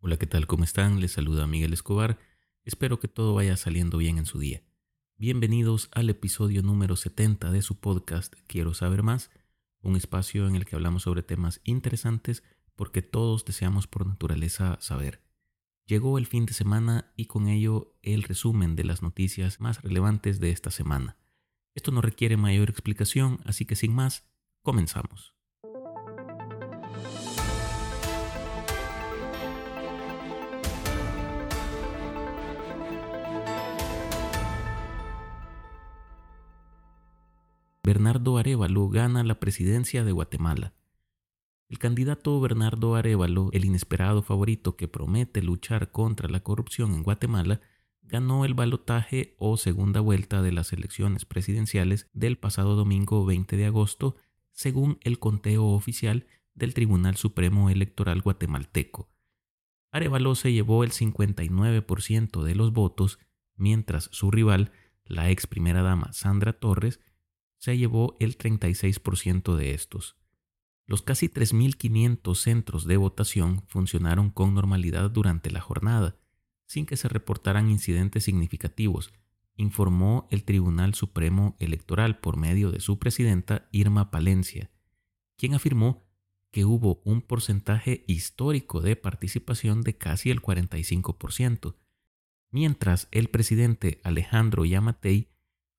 Hola, 0.00 0.16
¿qué 0.16 0.28
tal? 0.28 0.46
¿Cómo 0.46 0.62
están? 0.62 1.00
Les 1.00 1.10
saluda 1.10 1.48
Miguel 1.48 1.72
Escobar. 1.72 2.20
Espero 2.64 3.00
que 3.00 3.08
todo 3.08 3.34
vaya 3.34 3.56
saliendo 3.56 3.98
bien 3.98 4.16
en 4.18 4.26
su 4.26 4.38
día. 4.38 4.62
Bienvenidos 5.16 5.88
al 5.90 6.08
episodio 6.08 6.62
número 6.62 6.94
70 6.94 7.50
de 7.50 7.62
su 7.62 7.80
podcast 7.80 8.32
Quiero 8.46 8.74
saber 8.74 9.02
más, 9.02 9.32
un 9.82 9.96
espacio 9.96 10.46
en 10.46 10.54
el 10.54 10.66
que 10.66 10.76
hablamos 10.76 11.02
sobre 11.02 11.24
temas 11.24 11.60
interesantes 11.64 12.44
porque 12.76 13.02
todos 13.02 13.44
deseamos 13.44 13.88
por 13.88 14.06
naturaleza 14.06 14.78
saber. 14.80 15.20
Llegó 15.84 16.16
el 16.16 16.26
fin 16.26 16.46
de 16.46 16.52
semana 16.52 17.12
y 17.16 17.24
con 17.24 17.48
ello 17.48 17.98
el 18.02 18.22
resumen 18.22 18.76
de 18.76 18.84
las 18.84 19.02
noticias 19.02 19.60
más 19.60 19.82
relevantes 19.82 20.38
de 20.38 20.52
esta 20.52 20.70
semana. 20.70 21.16
Esto 21.74 21.90
no 21.90 22.02
requiere 22.02 22.36
mayor 22.36 22.70
explicación, 22.70 23.40
así 23.44 23.64
que 23.64 23.74
sin 23.74 23.96
más, 23.96 24.22
comenzamos. 24.62 25.37
Bernardo 37.88 38.36
Arevalo 38.36 38.90
gana 38.90 39.24
la 39.24 39.40
presidencia 39.40 40.04
de 40.04 40.12
Guatemala. 40.12 40.74
El 41.70 41.78
candidato 41.78 42.38
Bernardo 42.38 42.96
Arevalo, 42.96 43.48
el 43.54 43.64
inesperado 43.64 44.20
favorito 44.20 44.76
que 44.76 44.88
promete 44.88 45.40
luchar 45.40 45.90
contra 45.90 46.28
la 46.28 46.40
corrupción 46.40 46.92
en 46.92 47.02
Guatemala, 47.02 47.62
ganó 48.02 48.44
el 48.44 48.52
balotaje 48.52 49.34
o 49.38 49.56
segunda 49.56 50.00
vuelta 50.00 50.42
de 50.42 50.52
las 50.52 50.74
elecciones 50.74 51.24
presidenciales 51.24 52.10
del 52.12 52.36
pasado 52.36 52.76
domingo 52.76 53.24
20 53.24 53.56
de 53.56 53.64
agosto, 53.64 54.16
según 54.52 54.98
el 55.00 55.18
conteo 55.18 55.64
oficial 55.68 56.26
del 56.52 56.74
Tribunal 56.74 57.16
Supremo 57.16 57.70
Electoral 57.70 58.20
guatemalteco. 58.20 59.08
Arevalo 59.92 60.34
se 60.34 60.52
llevó 60.52 60.84
el 60.84 60.90
59% 60.90 62.42
de 62.42 62.54
los 62.54 62.74
votos, 62.74 63.18
mientras 63.56 64.10
su 64.12 64.30
rival, 64.30 64.72
la 65.06 65.30
ex 65.30 65.46
primera 65.46 65.80
dama 65.80 66.12
Sandra 66.12 66.52
Torres, 66.52 67.00
se 67.58 67.76
llevó 67.76 68.16
el 68.20 68.38
36% 68.38 69.56
de 69.56 69.74
estos. 69.74 70.16
Los 70.86 71.02
casi 71.02 71.28
3.500 71.28 72.34
centros 72.34 72.86
de 72.86 72.96
votación 72.96 73.62
funcionaron 73.66 74.30
con 74.30 74.54
normalidad 74.54 75.10
durante 75.10 75.50
la 75.50 75.60
jornada, 75.60 76.16
sin 76.66 76.86
que 76.86 76.96
se 76.96 77.08
reportaran 77.08 77.70
incidentes 77.70 78.24
significativos, 78.24 79.12
informó 79.56 80.28
el 80.30 80.44
Tribunal 80.44 80.94
Supremo 80.94 81.56
Electoral 81.58 82.18
por 82.20 82.36
medio 82.36 82.70
de 82.70 82.80
su 82.80 82.98
presidenta 82.98 83.68
Irma 83.72 84.10
Palencia, 84.10 84.70
quien 85.36 85.54
afirmó 85.54 86.08
que 86.50 86.64
hubo 86.64 87.02
un 87.04 87.20
porcentaje 87.20 88.04
histórico 88.06 88.80
de 88.80 88.96
participación 88.96 89.82
de 89.82 89.98
casi 89.98 90.30
el 90.30 90.40
45%, 90.40 91.74
mientras 92.50 93.08
el 93.10 93.28
presidente 93.28 94.00
Alejandro 94.04 94.64
Yamatei 94.64 95.28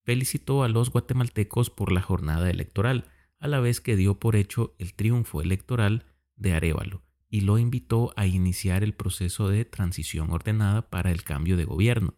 felicitó 0.09 0.63
a 0.63 0.69
los 0.69 0.89
guatemaltecos 0.89 1.69
por 1.69 1.91
la 1.91 2.01
jornada 2.01 2.49
electoral, 2.49 3.05
a 3.37 3.47
la 3.47 3.59
vez 3.59 3.79
que 3.79 3.95
dio 3.95 4.17
por 4.17 4.35
hecho 4.35 4.73
el 4.79 4.95
triunfo 4.95 5.39
electoral 5.39 6.07
de 6.35 6.53
Arevalo 6.53 7.03
y 7.29 7.41
lo 7.41 7.59
invitó 7.59 8.11
a 8.15 8.25
iniciar 8.25 8.83
el 8.83 8.95
proceso 8.95 9.49
de 9.49 9.65
transición 9.65 10.31
ordenada 10.31 10.89
para 10.89 11.11
el 11.11 11.23
cambio 11.23 11.57
de 11.57 11.65
gobierno. 11.65 12.15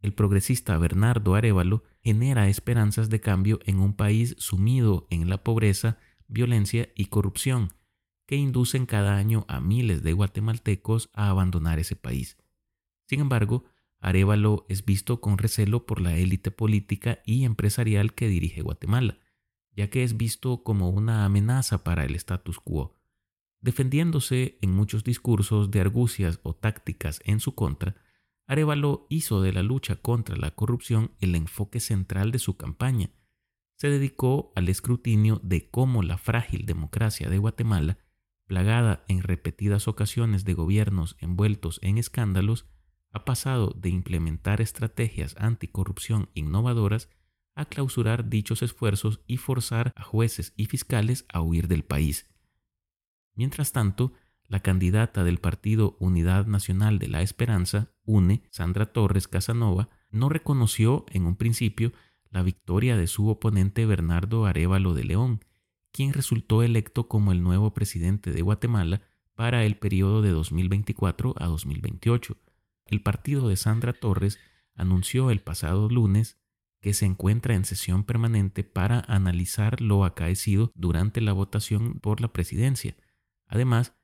El 0.00 0.12
progresista 0.12 0.76
Bernardo 0.76 1.36
Arevalo 1.36 1.84
genera 2.00 2.48
esperanzas 2.48 3.10
de 3.10 3.20
cambio 3.20 3.60
en 3.64 3.78
un 3.78 3.94
país 3.94 4.34
sumido 4.40 5.06
en 5.08 5.28
la 5.28 5.44
pobreza, 5.44 5.98
violencia 6.26 6.88
y 6.96 7.04
corrupción, 7.04 7.74
que 8.26 8.34
inducen 8.34 8.86
cada 8.86 9.16
año 9.16 9.44
a 9.46 9.60
miles 9.60 10.02
de 10.02 10.14
guatemaltecos 10.14 11.10
a 11.12 11.28
abandonar 11.28 11.78
ese 11.78 11.94
país. 11.94 12.38
Sin 13.06 13.20
embargo, 13.20 13.66
Arevalo 14.00 14.66
es 14.68 14.84
visto 14.84 15.20
con 15.20 15.38
recelo 15.38 15.86
por 15.86 16.00
la 16.00 16.16
élite 16.16 16.50
política 16.50 17.20
y 17.24 17.44
empresarial 17.44 18.14
que 18.14 18.28
dirige 18.28 18.62
Guatemala, 18.62 19.18
ya 19.76 19.90
que 19.90 20.02
es 20.02 20.16
visto 20.16 20.62
como 20.62 20.88
una 20.90 21.24
amenaza 21.24 21.84
para 21.84 22.04
el 22.04 22.14
status 22.14 22.58
quo. 22.58 22.98
Defendiéndose 23.60 24.58
en 24.62 24.72
muchos 24.72 25.04
discursos 25.04 25.70
de 25.70 25.80
argucias 25.80 26.40
o 26.42 26.54
tácticas 26.54 27.20
en 27.24 27.40
su 27.40 27.54
contra, 27.54 27.96
Arevalo 28.46 29.06
hizo 29.10 29.42
de 29.42 29.52
la 29.52 29.62
lucha 29.62 29.96
contra 29.96 30.34
la 30.36 30.52
corrupción 30.52 31.12
el 31.20 31.34
enfoque 31.34 31.78
central 31.78 32.32
de 32.32 32.38
su 32.38 32.56
campaña. 32.56 33.10
Se 33.76 33.88
dedicó 33.90 34.52
al 34.56 34.68
escrutinio 34.68 35.40
de 35.44 35.70
cómo 35.70 36.02
la 36.02 36.18
frágil 36.18 36.66
democracia 36.66 37.28
de 37.28 37.38
Guatemala, 37.38 37.98
plagada 38.46 39.04
en 39.08 39.22
repetidas 39.22 39.86
ocasiones 39.88 40.44
de 40.44 40.54
gobiernos 40.54 41.16
envueltos 41.20 41.78
en 41.82 41.98
escándalos, 41.98 42.66
ha 43.12 43.24
pasado 43.24 43.74
de 43.76 43.88
implementar 43.90 44.60
estrategias 44.60 45.34
anticorrupción 45.38 46.28
innovadoras 46.34 47.08
a 47.54 47.64
clausurar 47.64 48.28
dichos 48.28 48.62
esfuerzos 48.62 49.20
y 49.26 49.36
forzar 49.36 49.92
a 49.96 50.02
jueces 50.02 50.52
y 50.56 50.66
fiscales 50.66 51.26
a 51.32 51.40
huir 51.40 51.68
del 51.68 51.84
país. 51.84 52.30
Mientras 53.34 53.72
tanto, 53.72 54.12
la 54.46 54.60
candidata 54.60 55.24
del 55.24 55.38
partido 55.38 55.96
Unidad 56.00 56.46
Nacional 56.46 56.98
de 56.98 57.08
la 57.08 57.22
Esperanza, 57.22 57.92
UNE, 58.04 58.42
Sandra 58.50 58.86
Torres 58.86 59.28
Casanova, 59.28 59.88
no 60.10 60.28
reconoció 60.28 61.06
en 61.10 61.26
un 61.26 61.36
principio 61.36 61.92
la 62.30 62.42
victoria 62.42 62.96
de 62.96 63.06
su 63.06 63.28
oponente 63.28 63.86
Bernardo 63.86 64.46
Arevalo 64.46 64.94
de 64.94 65.04
León, 65.04 65.44
quien 65.92 66.12
resultó 66.12 66.62
electo 66.62 67.08
como 67.08 67.32
el 67.32 67.42
nuevo 67.42 67.74
presidente 67.74 68.32
de 68.32 68.42
Guatemala 68.42 69.02
para 69.34 69.64
el 69.64 69.76
periodo 69.76 70.22
de 70.22 70.30
2024 70.30 71.34
a 71.38 71.46
2028 71.46 72.36
el 72.90 73.02
partido 73.02 73.48
de 73.48 73.56
Sandra 73.56 73.92
Torres 73.92 74.38
anunció 74.74 75.30
el 75.30 75.40
pasado 75.40 75.88
lunes 75.88 76.38
que 76.80 76.94
se 76.94 77.06
encuentra 77.06 77.54
en 77.54 77.64
sesión 77.64 78.04
permanente 78.04 78.64
para 78.64 79.00
analizar 79.06 79.80
lo 79.80 80.04
acaecido 80.04 80.72
durante 80.74 81.20
la 81.20 81.32
votación 81.32 82.00
por 82.00 82.20
la 82.20 82.32
presidencia. 82.32 82.96
Además, 83.46 83.94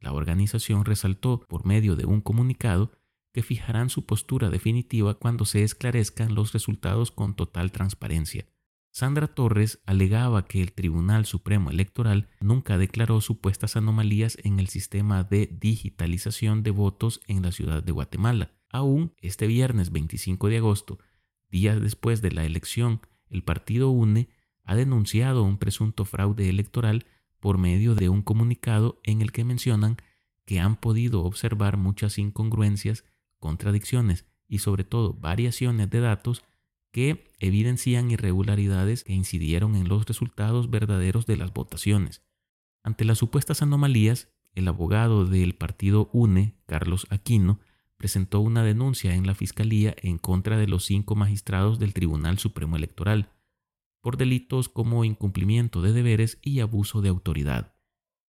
la 0.00 0.12
organización 0.12 0.84
resaltó 0.84 1.40
por 1.48 1.64
medio 1.64 1.96
de 1.96 2.06
un 2.06 2.20
comunicado 2.20 2.92
que 3.32 3.42
fijarán 3.42 3.88
su 3.88 4.04
postura 4.06 4.50
definitiva 4.50 5.14
cuando 5.14 5.44
se 5.44 5.62
esclarezcan 5.62 6.34
los 6.34 6.52
resultados 6.52 7.10
con 7.10 7.34
total 7.34 7.72
transparencia. 7.72 8.46
Sandra 8.94 9.26
Torres 9.26 9.80
alegaba 9.86 10.44
que 10.44 10.62
el 10.62 10.70
Tribunal 10.70 11.26
Supremo 11.26 11.72
Electoral 11.72 12.28
nunca 12.38 12.78
declaró 12.78 13.20
supuestas 13.20 13.74
anomalías 13.74 14.38
en 14.44 14.60
el 14.60 14.68
sistema 14.68 15.24
de 15.24 15.48
digitalización 15.60 16.62
de 16.62 16.70
votos 16.70 17.20
en 17.26 17.42
la 17.42 17.50
ciudad 17.50 17.82
de 17.82 17.90
Guatemala. 17.90 18.52
Aún 18.70 19.12
este 19.20 19.48
viernes 19.48 19.90
25 19.90 20.48
de 20.48 20.58
agosto, 20.58 21.00
días 21.50 21.80
después 21.80 22.22
de 22.22 22.30
la 22.30 22.44
elección, 22.44 23.00
el 23.30 23.42
partido 23.42 23.90
UNE 23.90 24.28
ha 24.62 24.76
denunciado 24.76 25.42
un 25.42 25.58
presunto 25.58 26.04
fraude 26.04 26.48
electoral 26.48 27.04
por 27.40 27.58
medio 27.58 27.96
de 27.96 28.08
un 28.08 28.22
comunicado 28.22 29.00
en 29.02 29.22
el 29.22 29.32
que 29.32 29.42
mencionan 29.42 29.96
que 30.44 30.60
han 30.60 30.76
podido 30.76 31.24
observar 31.24 31.78
muchas 31.78 32.16
incongruencias, 32.16 33.04
contradicciones 33.40 34.24
y 34.46 34.58
sobre 34.58 34.84
todo 34.84 35.14
variaciones 35.14 35.90
de 35.90 35.98
datos 35.98 36.44
que 36.94 37.32
evidencian 37.40 38.12
irregularidades 38.12 39.02
que 39.02 39.14
incidieron 39.14 39.74
en 39.74 39.88
los 39.88 40.06
resultados 40.06 40.70
verdaderos 40.70 41.26
de 41.26 41.36
las 41.36 41.52
votaciones. 41.52 42.22
Ante 42.84 43.04
las 43.04 43.18
supuestas 43.18 43.62
anomalías, 43.62 44.28
el 44.54 44.68
abogado 44.68 45.26
del 45.26 45.56
partido 45.56 46.08
UNE, 46.12 46.54
Carlos 46.66 47.08
Aquino, 47.10 47.58
presentó 47.96 48.38
una 48.38 48.62
denuncia 48.62 49.16
en 49.16 49.26
la 49.26 49.34
Fiscalía 49.34 49.96
en 50.02 50.18
contra 50.18 50.56
de 50.56 50.68
los 50.68 50.84
cinco 50.84 51.16
magistrados 51.16 51.80
del 51.80 51.94
Tribunal 51.94 52.38
Supremo 52.38 52.76
Electoral, 52.76 53.28
por 54.00 54.16
delitos 54.16 54.68
como 54.68 55.04
incumplimiento 55.04 55.82
de 55.82 55.92
deberes 55.92 56.38
y 56.42 56.60
abuso 56.60 57.02
de 57.02 57.08
autoridad. 57.08 57.74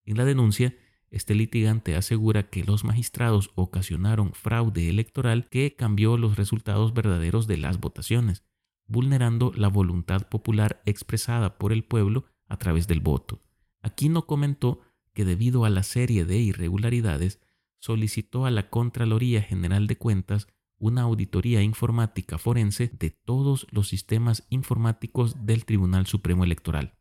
En 0.06 0.18
la 0.18 0.26
denuncia, 0.26 0.76
este 1.12 1.36
litigante 1.36 1.96
asegura 1.96 2.50
que 2.50 2.64
los 2.64 2.84
magistrados 2.84 3.52
ocasionaron 3.54 4.34
fraude 4.34 4.90
electoral 4.90 5.50
que 5.50 5.76
cambió 5.76 6.18
los 6.18 6.36
resultados 6.36 6.96
verdaderos 6.96 7.46
de 7.46 7.58
las 7.58 7.80
votaciones, 7.80 8.44
vulnerando 8.88 9.52
la 9.56 9.68
voluntad 9.68 10.28
popular 10.30 10.82
expresada 10.86 11.58
por 11.58 11.74
el 11.74 11.84
pueblo 11.84 12.26
a 12.48 12.58
través 12.58 12.88
del 12.88 13.00
voto. 13.00 13.42
Aquino 13.82 14.26
comentó 14.26 14.82
que 15.14 15.26
debido 15.26 15.66
a 15.66 15.70
la 15.70 15.84
serie 15.84 16.26
de 16.26 16.38
irregularidades, 16.38 17.40
solicitó 17.80 18.46
a 18.46 18.52
la 18.52 18.70
Contraloría 18.70 19.42
General 19.42 19.88
de 19.88 19.98
Cuentas 19.98 20.48
una 20.78 21.04
auditoría 21.04 21.62
informática 21.62 22.38
forense 22.38 22.92
de 23.00 23.12
todos 23.12 23.68
los 23.72 23.88
sistemas 23.88 24.46
informáticos 24.50 25.46
del 25.46 25.66
Tribunal 25.66 26.06
Supremo 26.06 26.44
Electoral. 26.44 26.98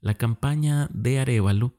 La 0.00 0.14
campaña 0.14 0.88
de 0.92 1.20
Arevalo, 1.20 1.78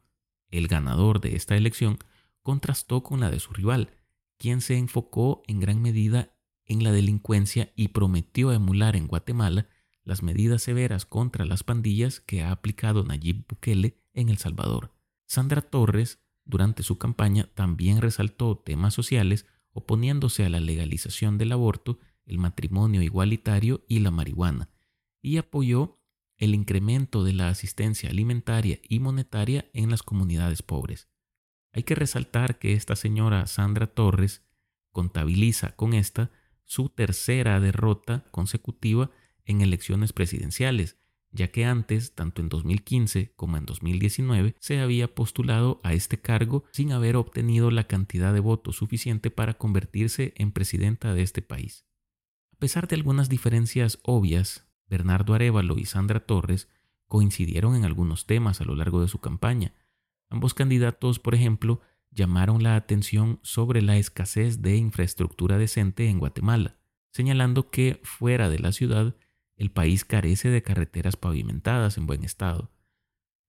el 0.49 0.67
ganador 0.67 1.19
de 1.19 1.35
esta 1.35 1.57
elección, 1.57 1.99
contrastó 2.41 3.03
con 3.03 3.19
la 3.19 3.29
de 3.29 3.39
su 3.39 3.53
rival, 3.53 3.89
quien 4.37 4.61
se 4.61 4.77
enfocó 4.77 5.43
en 5.47 5.59
gran 5.59 5.81
medida 5.81 6.34
en 6.65 6.83
la 6.83 6.91
delincuencia 6.91 7.71
y 7.75 7.89
prometió 7.89 8.51
emular 8.51 8.95
en 8.95 9.07
Guatemala 9.07 9.67
las 10.03 10.23
medidas 10.23 10.61
severas 10.61 11.05
contra 11.05 11.45
las 11.45 11.63
pandillas 11.63 12.19
que 12.19 12.43
ha 12.43 12.51
aplicado 12.51 13.03
Nayib 13.03 13.45
Bukele 13.47 13.97
en 14.13 14.29
El 14.29 14.37
Salvador. 14.37 14.93
Sandra 15.25 15.61
Torres 15.61 16.19
durante 16.45 16.83
su 16.83 16.97
campaña 16.97 17.49
también 17.55 18.01
resaltó 18.01 18.57
temas 18.57 18.93
sociales 18.93 19.45
oponiéndose 19.73 20.45
a 20.45 20.49
la 20.49 20.59
legalización 20.59 21.37
del 21.37 21.51
aborto, 21.51 21.99
el 22.25 22.37
matrimonio 22.37 23.01
igualitario 23.01 23.83
y 23.87 23.99
la 23.99 24.11
marihuana, 24.11 24.69
y 25.21 25.37
apoyó 25.37 25.99
el 26.37 26.53
incremento 26.53 27.23
de 27.23 27.33
la 27.33 27.49
asistencia 27.49 28.09
alimentaria 28.09 28.79
y 28.87 28.99
monetaria 28.99 29.69
en 29.73 29.89
las 29.89 30.03
comunidades 30.03 30.61
pobres. 30.61 31.09
Hay 31.73 31.83
que 31.83 31.95
resaltar 31.95 32.59
que 32.59 32.73
esta 32.73 32.95
señora 32.95 33.47
Sandra 33.47 33.87
Torres 33.87 34.43
contabiliza 34.91 35.75
con 35.75 35.93
esta 35.93 36.31
su 36.65 36.89
tercera 36.89 37.59
derrota 37.59 38.25
consecutiva 38.31 39.11
en 39.45 39.61
elecciones 39.61 40.11
presidenciales, 40.13 40.97
ya 41.31 41.51
que 41.51 41.65
antes, 41.65 42.15
tanto 42.15 42.41
en 42.41 42.49
2015 42.49 43.33
como 43.35 43.57
en 43.57 43.65
2019, 43.65 44.55
se 44.59 44.79
había 44.79 45.13
postulado 45.13 45.79
a 45.83 45.93
este 45.93 46.19
cargo 46.19 46.63
sin 46.71 46.91
haber 46.91 47.15
obtenido 47.15 47.71
la 47.71 47.85
cantidad 47.85 48.33
de 48.33 48.39
votos 48.39 48.77
suficiente 48.77 49.31
para 49.31 49.55
convertirse 49.55 50.33
en 50.37 50.51
presidenta 50.51 51.13
de 51.13 51.21
este 51.21 51.41
país. 51.41 51.85
A 52.53 52.57
pesar 52.57 52.87
de 52.87 52.95
algunas 52.95 53.29
diferencias 53.29 53.99
obvias, 54.03 54.65
Bernardo 54.87 55.33
Arevalo 55.33 55.77
y 55.77 55.85
Sandra 55.85 56.21
Torres 56.21 56.69
coincidieron 57.07 57.75
en 57.75 57.85
algunos 57.85 58.25
temas 58.25 58.61
a 58.61 58.65
lo 58.65 58.75
largo 58.75 59.01
de 59.01 59.07
su 59.07 59.19
campaña. 59.19 59.73
Ambos 60.29 60.53
candidatos, 60.53 61.19
por 61.19 61.35
ejemplo, 61.35 61.81
llamaron 62.15 62.63
la 62.63 62.75
atención 62.75 63.39
sobre 63.43 63.81
la 63.81 63.97
escasez 63.97 64.61
de 64.61 64.77
infraestructura 64.77 65.57
decente 65.57 66.09
en 66.09 66.17
Guatemala, 66.17 66.77
señalando 67.11 67.69
que 67.69 67.99
fuera 68.03 68.49
de 68.49 68.59
la 68.59 68.71
ciudad 68.71 69.15
el 69.57 69.69
país 69.69 70.05
carece 70.05 70.49
de 70.49 70.63
carreteras 70.63 71.17
pavimentadas 71.17 71.97
en 71.97 72.07
buen 72.07 72.23
estado. 72.23 72.71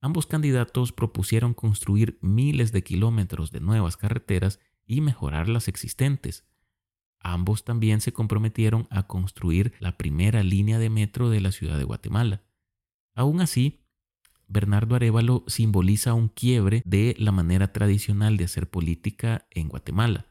Ambos 0.00 0.26
candidatos 0.26 0.92
propusieron 0.92 1.54
construir 1.54 2.18
miles 2.20 2.72
de 2.72 2.82
kilómetros 2.82 3.50
de 3.50 3.60
nuevas 3.60 3.96
carreteras 3.96 4.60
y 4.84 5.00
mejorar 5.00 5.48
las 5.48 5.68
existentes. 5.68 6.46
Ambos 7.20 7.64
también 7.64 8.00
se 8.00 8.12
comprometieron 8.12 8.86
a 8.90 9.06
construir 9.06 9.72
la 9.80 9.96
primera 9.96 10.42
línea 10.42 10.78
de 10.78 10.90
metro 10.90 11.30
de 11.30 11.40
la 11.40 11.50
ciudad 11.50 11.78
de 11.78 11.84
Guatemala. 11.84 12.44
Aún 13.14 13.40
así, 13.40 13.85
Bernardo 14.48 14.94
Arevalo 14.94 15.44
simboliza 15.46 16.14
un 16.14 16.28
quiebre 16.28 16.82
de 16.84 17.16
la 17.18 17.32
manera 17.32 17.72
tradicional 17.72 18.36
de 18.36 18.44
hacer 18.44 18.70
política 18.70 19.46
en 19.50 19.68
Guatemala. 19.68 20.26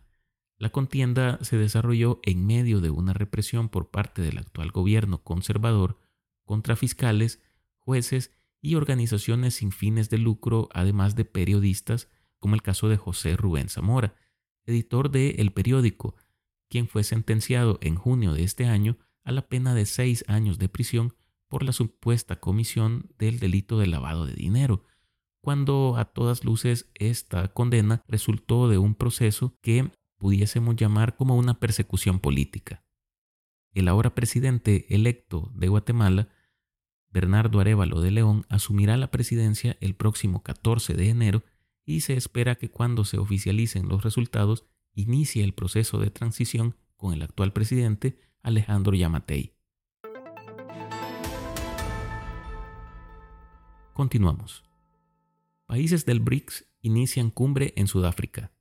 La 0.57 0.69
contienda 0.69 1.38
se 1.41 1.57
desarrolló 1.57 2.19
en 2.23 2.45
medio 2.45 2.79
de 2.79 2.89
una 2.89 3.13
represión 3.13 3.67
por 3.67 3.91
parte 3.91 4.21
del 4.21 4.38
actual 4.38 4.71
gobierno 4.71 5.21
conservador 5.23 6.00
contra 6.45 6.75
fiscales, 6.75 7.41
jueces 7.77 8.31
y 8.62 8.75
organizaciones 8.75 9.56
sin 9.56 9.71
fines 9.71 10.09
de 10.09 10.17
lucro, 10.17 10.69
además 10.73 11.15
de 11.15 11.25
periodistas, 11.25 12.09
como 12.39 12.56
el 12.56 12.62
caso 12.62 12.88
de 12.88 12.97
José 12.97 13.35
Rubén 13.35 13.69
Zamora, 13.69 14.15
editor 14.65 15.12
de 15.12 15.31
El 15.31 15.51
Periódico, 15.51 16.15
quien 16.69 16.88
fue 16.88 17.03
sentenciado 17.03 17.77
en 17.81 17.95
junio 17.95 18.33
de 18.33 18.44
este 18.44 18.65
año 18.65 18.97
a 19.23 19.31
la 19.31 19.47
pena 19.47 19.75
de 19.75 19.85
seis 19.85 20.23
años 20.27 20.57
de 20.57 20.69
prisión 20.69 21.15
por 21.55 21.63
la 21.63 21.71
supuesta 21.71 22.41
comisión 22.41 23.13
del 23.17 23.39
delito 23.39 23.79
de 23.79 23.87
lavado 23.87 24.25
de 24.25 24.33
dinero, 24.33 24.83
cuando 25.39 25.95
a 25.95 26.03
todas 26.03 26.43
luces 26.43 26.91
esta 26.95 27.47
condena 27.47 28.03
resultó 28.09 28.67
de 28.67 28.77
un 28.77 28.93
proceso 28.93 29.57
que 29.61 29.89
pudiésemos 30.17 30.75
llamar 30.75 31.15
como 31.15 31.37
una 31.37 31.57
persecución 31.61 32.19
política. 32.19 32.83
El 33.71 33.87
ahora 33.87 34.13
presidente 34.13 34.93
electo 34.93 35.49
de 35.55 35.69
Guatemala, 35.69 36.27
Bernardo 37.09 37.61
Arevalo 37.61 38.01
de 38.01 38.11
León, 38.11 38.45
asumirá 38.49 38.97
la 38.97 39.09
presidencia 39.09 39.77
el 39.79 39.95
próximo 39.95 40.43
14 40.43 40.93
de 40.93 41.07
enero 41.07 41.43
y 41.85 42.01
se 42.01 42.15
espera 42.17 42.55
que 42.55 42.69
cuando 42.69 43.05
se 43.05 43.17
oficialicen 43.17 43.87
los 43.87 44.03
resultados 44.03 44.65
inicie 44.93 45.41
el 45.41 45.53
proceso 45.53 45.99
de 45.99 46.11
transición 46.11 46.75
con 46.97 47.13
el 47.13 47.21
actual 47.21 47.53
presidente 47.53 48.19
Alejandro 48.41 48.93
Yamatei. 48.93 49.54
Continuamos. 53.95 54.65
Países 55.68 56.06
del 56.06 56.19
BRICS 56.19 56.68
inician 56.81 57.30
cumbre 57.30 57.71
en 57.77 57.88
Sudáfrica. 57.88 58.51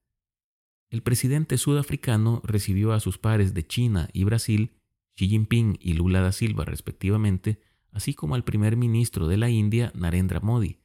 El 0.91 1.03
presidente 1.03 1.59
sudafricano 1.59 2.41
recibió 2.45 2.93
a 2.93 3.01
sus 3.01 3.19
pares 3.19 3.53
de 3.53 3.67
China 3.67 4.09
y 4.13 4.23
Brasil, 4.23 4.77
Xi 5.17 5.27
Jinping 5.27 5.77
y 5.81 5.95
Lula 5.95 6.21
da 6.21 6.31
Silva 6.31 6.65
respectivamente, 6.65 7.61
así 7.91 8.15
como 8.15 8.37
al 8.37 8.45
primer 8.45 8.77
ministro 8.77 9.27
de 9.27 9.37
la 9.37 9.51
India, 9.51 9.91
Narendra 9.97 10.39
Modi, 10.39 10.79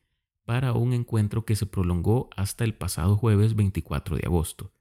para 0.46 0.74
un 0.74 0.94
encuentro 0.94 1.45
que 1.45 1.56
se 1.56 1.68
prolongó 1.68 2.31
hasta 2.36 2.63
el 2.63 2.74
pasado 2.74 3.18
jueves 3.18 3.56
24 3.56 4.18
de 4.18 4.24
agosto. 4.25 4.74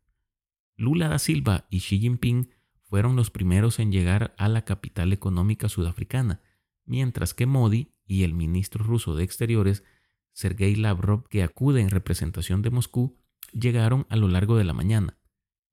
Lula 0.79 1.09
da 1.09 1.19
Silva 1.19 1.67
y 1.69 1.81
Xi 1.81 1.99
Jinping 1.99 2.49
fueron 2.85 3.17
los 3.17 3.31
primeros 3.31 3.81
en 3.81 3.93
llegar 3.93 4.35
a 4.39 4.49
la 4.49 4.65
capital 4.65 5.13
económica 5.13 5.69
sudafricana, 5.69 6.41
mientras 6.87 7.35
que 7.35 7.45
Modi 7.45 7.93
y 8.09 8.25
el 8.25 8.35
ministro 8.35 8.83
ruso 8.83 9.15
de 9.15 9.23
Exteriores, 9.23 9.85
Sergei 10.33 10.75
Lavrov, 10.75 11.29
que 11.29 11.45
acude 11.45 11.83
en 11.83 11.91
representación 11.91 12.63
de 12.63 12.71
Moscú, 12.71 13.17
llegaron 13.53 14.07
a 14.09 14.17
lo 14.17 14.27
largo 14.27 14.57
de 14.57 14.65
la 14.65 14.73
mañana. 14.73 15.19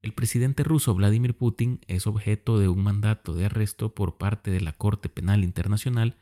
El 0.01 0.13
presidente 0.13 0.63
ruso 0.63 0.93
Vladimir 0.93 1.35
Putin 1.35 1.79
es 1.87 2.05
objeto 2.05 2.59
de 2.59 2.67
un 2.67 2.83
mandato 2.83 3.33
de 3.33 3.45
arresto 3.45 3.95
por 3.95 4.17
parte 4.17 4.51
de 4.51 4.61
la 4.61 4.73
Corte 4.73 5.09
Penal 5.09 5.43
Internacional 5.43 6.17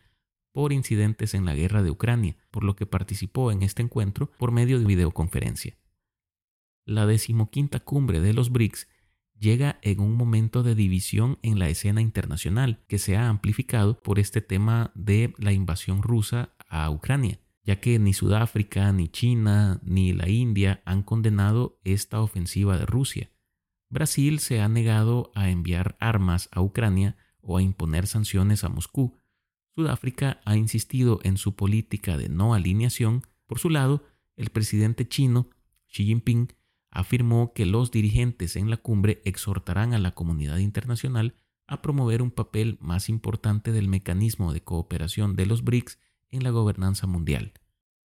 por 0.54 0.71
incidentes 0.71 1.33
en 1.33 1.45
la 1.45 1.56
guerra 1.56 1.81
de 1.81 1.89
Ucrania, 1.89 2.38
por 2.51 2.63
lo 2.63 2.75
que 2.75 2.86
participó 2.86 3.51
en 3.51 3.63
este 3.63 3.81
encuentro 3.81 4.31
por 4.38 4.51
medio 4.51 4.80
de 4.80 4.86
videoconferencia. 4.86 5.77
La 6.86 7.07
decimoquinta 7.07 7.80
cumbre 7.80 8.21
de 8.21 8.33
los 8.33 8.51
BRICS 8.51 8.88
llega 9.39 9.80
en 9.81 10.00
un 10.00 10.15
momento 10.15 10.63
de 10.63 10.75
división 10.75 11.39
en 11.41 11.59
la 11.59 11.69
escena 11.69 12.01
internacional 12.01 12.83
que 12.88 13.00
se 13.00 13.18
ha 13.18 13.30
amplificado 13.30 14.00
por 14.01 14.19
este 14.19 14.41
tema 14.41 14.91
de 14.95 15.33
la 15.38 15.51
invasión 15.51 16.01
rusa 16.01 16.53
a 16.69 16.89
Ucrania, 16.89 17.39
ya 17.63 17.80
que 17.80 18.00
ni 18.00 18.13
Sudáfrica, 18.13 18.91
ni 18.91 19.09
China, 19.09 19.80
ni 19.83 20.13
la 20.13 20.30
India 20.30 20.81
han 20.85 21.03
condenado 21.03 21.80
esta 21.83 22.21
ofensiva 22.21 22.77
de 22.77 22.85
Rusia. 22.85 23.30
Brasil 23.89 24.39
se 24.39 24.59
ha 24.59 24.68
negado 24.68 25.31
a 25.35 25.50
enviar 25.50 25.95
armas 26.00 26.50
a 26.51 26.62
Ucrania 26.62 27.15
o 27.41 27.57
a 27.57 27.62
imponer 27.62 28.07
sanciones 28.07 28.63
a 28.63 28.69
Moscú. 28.69 29.19
Sudáfrica 29.75 30.41
ha 30.45 30.56
insistido 30.56 31.19
en 31.24 31.38
su 31.38 31.56
política 31.56 32.18
de 32.18 32.30
no 32.30 32.53
alineación. 32.53 33.21
Por 33.45 33.59
su 33.59 33.69
lado, 33.69 34.03
el 34.35 34.50
presidente 34.50 35.07
chino, 35.07 35.50
Xi 35.88 36.06
Jinping, 36.06 36.53
afirmó 36.94 37.54
que 37.54 37.66
los 37.66 37.90
dirigentes 37.90 38.56
en 38.56 38.69
la 38.69 38.78
cumbre 38.78 39.21
exhortarán 39.26 39.94
a 39.94 40.00
la 40.00 40.12
comunidad 40.12 40.59
internacional 40.59 41.35
a 41.66 41.81
promover 41.81 42.21
un 42.21 42.30
papel 42.30 42.78
más 42.81 43.09
importante 43.09 43.71
del 43.71 43.88
mecanismo 43.88 44.54
de 44.54 44.62
cooperación 44.62 45.35
de 45.35 45.47
los 45.47 45.64
BRICS 45.64 45.97
en 46.30 46.44
la 46.44 46.52
gobernanza 46.52 47.07
mundial. 47.07 47.54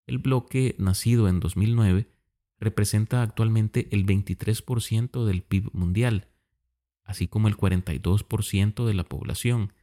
El 0.05 0.19
bloque, 0.19 0.75
nacido 0.77 1.27
en 1.27 1.39
2009, 1.39 2.11
representa 2.59 3.23
actualmente 3.23 3.87
el 3.91 4.05
23% 4.05 5.25
del 5.25 5.41
PIB 5.41 5.71
mundial, 5.73 6.27
así 7.03 7.27
como 7.27 7.47
el 7.47 7.57
42% 7.57 8.85
de 8.85 8.93
la 8.93 9.03
población 9.03 9.73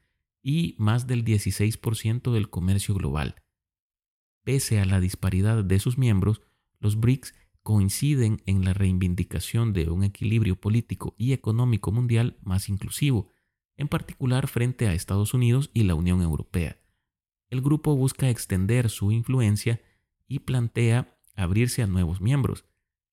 y 0.43 0.77
más 0.79 1.09
del 1.09 1.25
16% 1.25 2.33
del 2.33 2.51
comercio 2.51 2.95
global. 2.95 3.35
Pese 4.45 4.79
a 4.79 4.85
la 4.85 5.01
disparidad 5.01 5.65
de 5.65 5.81
sus 5.81 5.99
miembros, 5.99 6.41
los 6.79 7.01
BRICS 7.01 7.35
coinciden 7.63 8.43
en 8.47 8.65
la 8.65 8.75
reivindicación 8.75 9.73
de 9.73 9.91
un 9.91 10.05
equilibrio 10.05 10.57
político 10.57 11.15
y 11.17 11.33
económico 11.33 11.93
mundial 11.93 12.37
más 12.43 12.69
inclusivo, 12.69 13.31
en 13.77 13.89
particular 13.89 14.49
frente 14.49 14.89
a 14.89 14.95
Estados 14.95 15.35
Unidos 15.35 15.71
y 15.73 15.85
la 15.85 15.95
Unión 15.95 16.23
Europea. 16.23 16.79
El 17.51 17.61
grupo 17.61 17.95
busca 17.95 18.31
extender 18.31 18.91
su 18.91 19.13
influencia 19.13 19.81
y 20.27 20.41
plantea 20.41 21.19
abrirse 21.35 21.83
a 21.83 21.87
nuevos 21.87 22.21
miembros. 22.21 22.65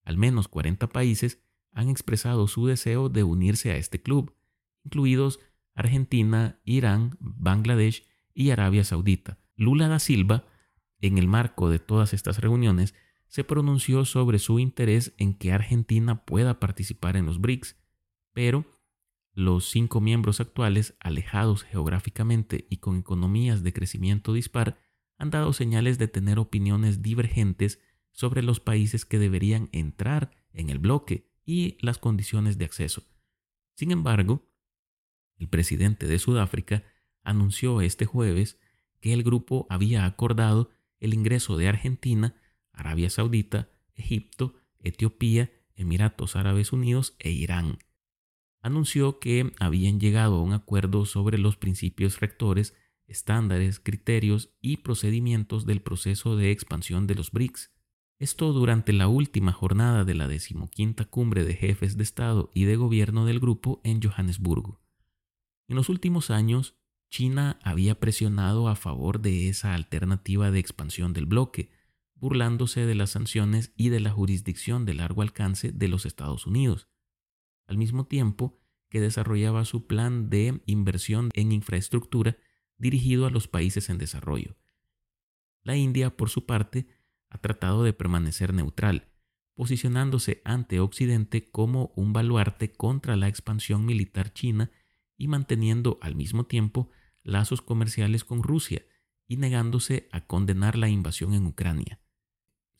Al 0.04 0.18
menos 0.18 0.48
40 0.48 0.88
países 0.88 1.42
han 1.72 1.90
expresado 1.90 2.48
su 2.48 2.66
deseo 2.66 3.10
de 3.10 3.24
unirse 3.24 3.72
a 3.72 3.78
este 3.78 4.02
club, 4.02 4.36
incluidos 4.84 5.40
Argentina, 5.76 6.60
Irán, 6.64 7.18
Bangladesh 7.20 8.08
y 8.34 8.50
Arabia 8.50 8.84
Saudita. 8.84 9.38
Lula 9.56 9.88
da 9.88 10.00
Silva, 10.00 10.46
en 11.02 11.18
el 11.18 11.28
marco 11.28 11.70
de 11.70 11.80
todas 11.80 12.14
estas 12.14 12.40
reuniones, 12.40 12.96
se 13.30 13.44
pronunció 13.44 14.04
sobre 14.06 14.40
su 14.40 14.60
interés 14.60 15.14
en 15.18 15.34
que 15.34 15.54
Argentina 15.54 16.26
pueda 16.26 16.60
participar 16.60 17.16
en 17.16 17.26
los 17.26 17.40
BRICS, 17.40 17.78
pero 18.34 18.66
los 19.34 19.70
cinco 19.70 20.02
miembros 20.02 20.42
actuales, 20.42 20.96
alejados 21.00 21.64
geográficamente 21.64 22.68
y 22.70 22.78
con 22.78 22.98
economías 22.98 23.64
de 23.64 23.72
crecimiento 23.72 24.34
dispar, 24.34 24.80
han 25.18 25.30
dado 25.30 25.54
señales 25.54 25.98
de 25.98 26.08
tener 26.08 26.40
opiniones 26.40 27.02
divergentes 27.02 27.80
sobre 28.12 28.42
los 28.42 28.60
países 28.60 29.06
que 29.06 29.20
deberían 29.20 29.70
entrar 29.72 30.32
en 30.52 30.70
el 30.70 30.80
bloque 30.80 31.30
y 31.46 31.78
las 31.82 32.00
condiciones 32.00 32.58
de 32.58 32.66
acceso. 32.66 33.04
Sin 33.76 33.92
embargo, 33.92 34.50
el 35.38 35.48
presidente 35.48 36.08
de 36.08 36.20
Sudáfrica 36.20 36.84
anunció 37.24 37.82
este 37.82 38.06
jueves 38.06 38.60
que 39.00 39.14
el 39.14 39.24
grupo 39.24 39.68
había 39.70 40.06
acordado 40.06 40.72
el 41.00 41.14
ingreso 41.14 41.56
de 41.56 41.70
Argentina, 41.70 42.36
Arabia 42.80 43.10
Saudita, 43.10 43.70
Egipto 43.94 44.56
Etiopía, 44.80 45.52
Emiratos 45.76 46.36
Árabes 46.36 46.74
Unidos 46.74 47.16
e 47.20 47.32
Irán. 47.32 47.80
Anunció 48.62 49.20
que 49.20 49.52
habían 49.60 50.00
llegado 50.00 50.36
a 50.36 50.42
un 50.42 50.54
acuerdo 50.54 51.06
sobre 51.06 51.38
los 51.38 51.56
principios 51.58 52.20
rectores, 52.20 52.76
estándares, 53.08 53.80
criterios 53.80 54.50
y 54.62 54.78
procedimientos 54.78 55.66
del 55.66 55.82
proceso 55.82 56.36
de 56.36 56.52
expansión 56.52 57.08
de 57.08 57.16
los 57.16 57.32
BRICS. 57.32 57.72
Esto 58.20 58.52
durante 58.52 58.92
la 58.92 59.08
última 59.08 59.54
jornada 59.54 60.04
de 60.04 60.14
la 60.14 60.28
decimoquinta 60.28 61.06
cumbre 61.06 61.46
de 61.46 61.56
jefes 61.56 61.96
de 61.96 62.04
Estado 62.04 62.52
y 62.54 62.66
de 62.66 62.76
Gobierno 62.76 63.26
del 63.26 63.40
grupo 63.40 63.80
en 63.86 64.02
Johannesburgo. 64.02 64.82
En 65.70 65.78
los 65.78 65.88
últimos 65.88 66.30
años, 66.30 66.76
China 67.10 67.60
había 67.64 68.00
presionado 68.00 68.68
a 68.68 68.76
favor 68.76 69.22
de 69.22 69.48
esa 69.48 69.74
alternativa 69.74 70.52
de 70.52 70.60
expansión 70.60 71.14
del 71.14 71.26
bloque, 71.26 71.72
burlándose 72.20 72.86
de 72.86 72.96
las 72.96 73.12
sanciones 73.12 73.72
y 73.76 73.90
de 73.90 74.00
la 74.00 74.12
jurisdicción 74.12 74.86
de 74.86 74.94
largo 74.94 75.22
alcance 75.22 75.72
de 75.72 75.88
los 75.88 76.06
Estados 76.06 76.46
Unidos, 76.46 76.88
al 77.68 77.78
mismo 77.78 78.06
tiempo 78.06 78.60
que 78.90 79.00
desarrollaba 79.00 79.66
su 79.66 79.88
plan 79.88 80.30
de 80.30 80.62
inversión 80.66 81.30
en 81.34 81.52
infraestructura 81.52 82.38
dirigido 82.78 83.26
a 83.26 83.30
los 83.30 83.48
países 83.48 83.90
en 83.90 83.98
desarrollo. 83.98 84.58
La 85.64 85.76
India, 85.76 86.16
por 86.16 86.30
su 86.30 86.46
parte, 86.46 86.88
ha 87.30 87.38
tratado 87.38 87.84
de 87.84 87.94
permanecer 87.94 88.54
neutral, 88.54 89.10
posicionándose 89.54 90.42
ante 90.46 90.80
Occidente 90.80 91.50
como 91.52 91.92
un 91.96 92.14
baluarte 92.14 92.72
contra 92.72 93.16
la 93.16 93.28
expansión 93.28 93.86
militar 93.86 94.34
china 94.34 94.72
y 95.18 95.28
manteniendo 95.28 96.00
al 96.02 96.16
mismo 96.16 96.46
tiempo 96.46 96.90
lazos 97.24 97.62
comerciales 97.62 98.24
con 98.24 98.42
Rusia 98.42 98.84
y 99.28 99.38
negándose 99.38 100.08
a 100.12 100.26
condenar 100.26 100.78
la 100.78 100.90
invasión 100.90 101.34
en 101.34 101.46
Ucrania. 101.46 102.00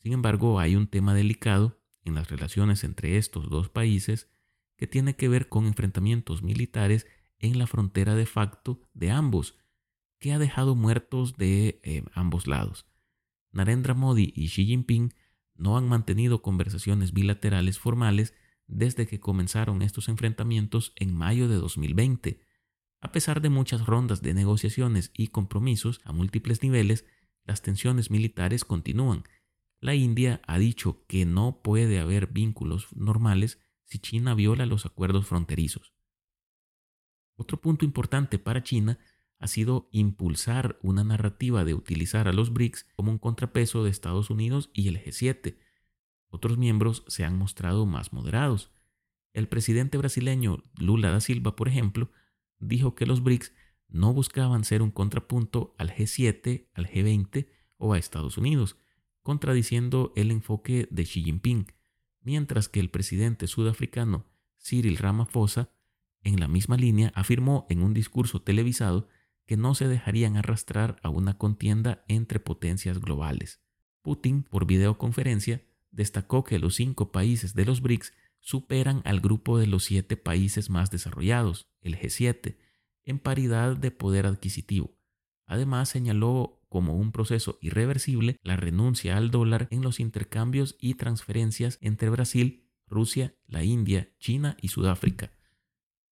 Sin 0.02 0.12
embargo, 0.12 0.58
hay 0.58 0.76
un 0.76 0.86
tema 0.86 1.14
delicado 1.14 1.80
en 2.04 2.14
las 2.14 2.30
relaciones 2.30 2.84
entre 2.84 3.18
estos 3.18 3.50
dos 3.50 3.68
países 3.68 4.28
que 4.76 4.86
tiene 4.86 5.14
que 5.14 5.28
ver 5.28 5.48
con 5.48 5.66
enfrentamientos 5.66 6.42
militares 6.42 7.06
en 7.38 7.58
la 7.58 7.66
frontera 7.66 8.14
de 8.14 8.26
facto 8.26 8.80
de 8.94 9.10
ambos, 9.10 9.58
que 10.18 10.32
ha 10.32 10.38
dejado 10.38 10.74
muertos 10.74 11.36
de 11.36 11.80
eh, 11.82 12.04
ambos 12.14 12.46
lados. 12.46 12.86
Narendra 13.52 13.94
Modi 13.94 14.32
y 14.34 14.48
Xi 14.48 14.66
Jinping 14.66 15.14
no 15.54 15.76
han 15.76 15.88
mantenido 15.88 16.40
conversaciones 16.40 17.12
bilaterales 17.12 17.78
formales 17.78 18.34
desde 18.66 19.06
que 19.06 19.20
comenzaron 19.20 19.82
estos 19.82 20.08
enfrentamientos 20.08 20.92
en 20.96 21.14
mayo 21.14 21.48
de 21.48 21.56
2020. 21.56 22.40
A 23.00 23.12
pesar 23.12 23.42
de 23.42 23.50
muchas 23.50 23.84
rondas 23.84 24.22
de 24.22 24.32
negociaciones 24.32 25.10
y 25.14 25.28
compromisos 25.28 26.00
a 26.04 26.12
múltiples 26.12 26.62
niveles, 26.62 27.04
las 27.44 27.62
tensiones 27.62 28.10
militares 28.10 28.64
continúan 28.64 29.24
la 29.80 29.94
India 29.94 30.42
ha 30.46 30.58
dicho 30.58 31.04
que 31.06 31.24
no 31.24 31.62
puede 31.62 32.00
haber 32.00 32.26
vínculos 32.26 32.88
normales 32.94 33.58
si 33.84 33.98
China 33.98 34.34
viola 34.34 34.66
los 34.66 34.86
acuerdos 34.86 35.26
fronterizos. 35.26 35.94
Otro 37.34 37.60
punto 37.60 37.84
importante 37.84 38.38
para 38.38 38.62
China 38.62 38.98
ha 39.38 39.46
sido 39.46 39.88
impulsar 39.90 40.78
una 40.82 41.02
narrativa 41.02 41.64
de 41.64 41.72
utilizar 41.72 42.28
a 42.28 42.32
los 42.34 42.52
BRICS 42.52 42.86
como 42.94 43.10
un 43.10 43.18
contrapeso 43.18 43.82
de 43.82 43.90
Estados 43.90 44.28
Unidos 44.28 44.70
y 44.74 44.88
el 44.88 45.02
G7. 45.02 45.56
Otros 46.28 46.58
miembros 46.58 47.04
se 47.08 47.24
han 47.24 47.38
mostrado 47.38 47.86
más 47.86 48.12
moderados. 48.12 48.70
El 49.32 49.48
presidente 49.48 49.96
brasileño 49.96 50.62
Lula 50.76 51.10
da 51.10 51.20
Silva, 51.20 51.56
por 51.56 51.68
ejemplo, 51.68 52.10
dijo 52.58 52.94
que 52.94 53.06
los 53.06 53.22
BRICS 53.22 53.54
no 53.88 54.12
buscaban 54.12 54.64
ser 54.64 54.82
un 54.82 54.90
contrapunto 54.90 55.74
al 55.78 55.90
G7, 55.90 56.68
al 56.74 56.86
G20 56.86 57.48
o 57.78 57.94
a 57.94 57.98
Estados 57.98 58.36
Unidos, 58.36 58.76
contradiciendo 59.22 60.12
el 60.16 60.30
enfoque 60.30 60.88
de 60.90 61.04
Xi 61.04 61.22
Jinping, 61.22 61.66
mientras 62.22 62.68
que 62.68 62.80
el 62.80 62.90
presidente 62.90 63.46
sudafricano 63.46 64.26
Cyril 64.58 64.96
Ramaphosa, 64.98 65.70
en 66.22 66.38
la 66.38 66.48
misma 66.48 66.76
línea, 66.76 67.12
afirmó 67.14 67.66
en 67.70 67.82
un 67.82 67.94
discurso 67.94 68.42
televisado 68.42 69.08
que 69.46 69.56
no 69.56 69.74
se 69.74 69.88
dejarían 69.88 70.36
arrastrar 70.36 71.00
a 71.02 71.08
una 71.08 71.36
contienda 71.38 72.04
entre 72.08 72.40
potencias 72.40 73.00
globales. 73.00 73.60
Putin, 74.02 74.44
por 74.44 74.66
videoconferencia, 74.66 75.62
destacó 75.90 76.44
que 76.44 76.58
los 76.58 76.76
cinco 76.76 77.10
países 77.10 77.54
de 77.54 77.64
los 77.64 77.80
BRICS 77.80 78.12
superan 78.38 79.02
al 79.04 79.20
grupo 79.20 79.58
de 79.58 79.66
los 79.66 79.84
siete 79.84 80.16
países 80.16 80.70
más 80.70 80.90
desarrollados, 80.90 81.68
el 81.80 81.98
G7, 81.98 82.56
en 83.04 83.18
paridad 83.18 83.76
de 83.76 83.90
poder 83.90 84.26
adquisitivo. 84.26 84.96
Además, 85.46 85.88
señaló 85.88 86.59
como 86.70 86.94
un 86.94 87.10
proceso 87.12 87.58
irreversible 87.60 88.38
la 88.42 88.56
renuncia 88.56 89.16
al 89.16 89.30
dólar 89.30 89.66
en 89.70 89.82
los 89.82 90.00
intercambios 90.00 90.76
y 90.80 90.94
transferencias 90.94 91.78
entre 91.82 92.08
Brasil, 92.08 92.64
Rusia, 92.86 93.34
la 93.46 93.64
India, 93.64 94.08
China 94.20 94.56
y 94.62 94.68
Sudáfrica. 94.68 95.32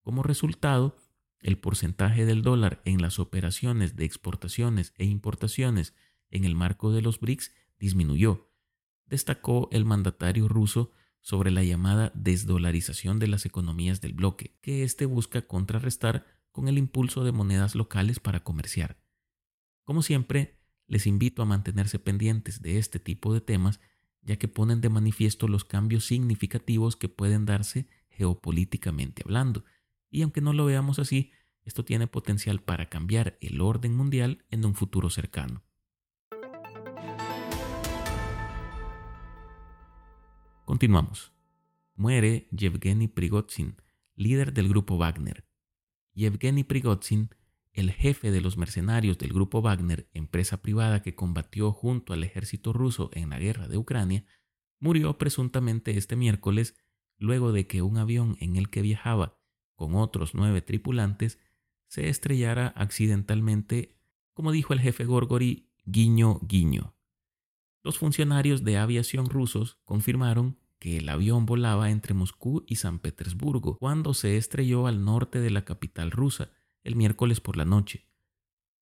Como 0.03 0.21
resultado, 0.21 0.97
el 1.39 1.57
porcentaje 1.57 2.25
del 2.25 2.41
dólar 2.41 2.81
en 2.83 3.01
las 3.01 3.19
operaciones 3.19 3.95
de 3.95 4.03
exportaciones 4.03 4.93
e 4.97 5.05
importaciones 5.05 5.95
en 6.29 6.43
el 6.43 6.55
marco 6.55 6.91
de 6.91 7.01
los 7.01 7.21
BRICS 7.21 7.53
disminuyó, 7.79 8.51
destacó 9.05 9.69
el 9.71 9.85
mandatario 9.85 10.49
ruso 10.49 10.91
sobre 11.21 11.51
la 11.51 11.63
llamada 11.63 12.11
desdolarización 12.15 13.17
de 13.17 13.27
las 13.27 13.45
economías 13.45 14.01
del 14.01 14.13
bloque, 14.13 14.57
que 14.61 14.83
éste 14.83 15.05
busca 15.05 15.47
contrarrestar 15.47 16.25
con 16.51 16.67
el 16.67 16.77
impulso 16.77 17.23
de 17.23 17.31
monedas 17.31 17.75
locales 17.75 18.19
para 18.19 18.43
comerciar. 18.43 18.97
Como 19.89 20.03
siempre, 20.03 20.55
les 20.85 21.07
invito 21.07 21.41
a 21.41 21.45
mantenerse 21.45 21.97
pendientes 21.97 22.61
de 22.61 22.77
este 22.77 22.99
tipo 22.99 23.33
de 23.33 23.41
temas, 23.41 23.79
ya 24.21 24.35
que 24.35 24.47
ponen 24.47 24.81
de 24.81 24.89
manifiesto 24.89 25.47
los 25.47 25.65
cambios 25.65 26.05
significativos 26.05 26.95
que 26.95 27.09
pueden 27.09 27.47
darse 27.47 27.87
geopolíticamente 28.11 29.23
hablando. 29.25 29.65
Y 30.11 30.21
aunque 30.21 30.41
no 30.41 30.53
lo 30.53 30.65
veamos 30.65 30.99
así, 30.99 31.31
esto 31.63 31.85
tiene 31.85 32.05
potencial 32.05 32.61
para 32.61 32.87
cambiar 32.87 33.39
el 33.41 33.61
orden 33.61 33.95
mundial 33.95 34.45
en 34.51 34.63
un 34.63 34.75
futuro 34.75 35.09
cercano. 35.09 35.63
Continuamos. 40.65 41.33
Muere 41.95 42.47
Yevgeny 42.51 43.07
Prigozhin, 43.07 43.81
líder 44.13 44.53
del 44.53 44.69
grupo 44.69 44.99
Wagner. 44.99 45.47
Yevgeny 46.13 46.63
Prigozhin 46.63 47.31
el 47.73 47.91
jefe 47.91 48.31
de 48.31 48.41
los 48.41 48.57
mercenarios 48.57 49.17
del 49.17 49.33
grupo 49.33 49.61
Wagner, 49.61 50.09
empresa 50.13 50.61
privada 50.61 51.01
que 51.01 51.15
combatió 51.15 51.71
junto 51.71 52.13
al 52.13 52.23
ejército 52.23 52.73
ruso 52.73 53.09
en 53.13 53.29
la 53.29 53.39
guerra 53.39 53.67
de 53.67 53.77
Ucrania, 53.77 54.25
murió 54.79 55.17
presuntamente 55.17 55.97
este 55.97 56.15
miércoles 56.15 56.75
luego 57.17 57.51
de 57.51 57.67
que 57.67 57.81
un 57.81 57.97
avión 57.97 58.37
en 58.39 58.55
el 58.55 58.69
que 58.69 58.81
viajaba 58.81 59.37
con 59.75 59.95
otros 59.95 60.33
nueve 60.33 60.61
tripulantes 60.61 61.39
se 61.87 62.09
estrellara 62.09 62.67
accidentalmente, 62.75 63.97
como 64.33 64.51
dijo 64.51 64.73
el 64.73 64.79
jefe 64.79 65.05
Gorgori, 65.05 65.71
guiño 65.85 66.39
guiño. 66.43 66.95
Los 67.83 67.97
funcionarios 67.97 68.63
de 68.63 68.77
aviación 68.77 69.29
rusos 69.29 69.79
confirmaron 69.85 70.59
que 70.79 70.97
el 70.97 71.09
avión 71.09 71.45
volaba 71.45 71.91
entre 71.91 72.13
Moscú 72.13 72.63
y 72.67 72.75
San 72.75 72.99
Petersburgo 72.99 73.77
cuando 73.77 74.13
se 74.13 74.37
estrelló 74.37 74.87
al 74.87 75.03
norte 75.03 75.39
de 75.39 75.49
la 75.49 75.65
capital 75.65 76.11
rusa, 76.11 76.51
el 76.83 76.95
miércoles 76.95 77.41
por 77.41 77.57
la 77.57 77.65
noche. 77.65 78.05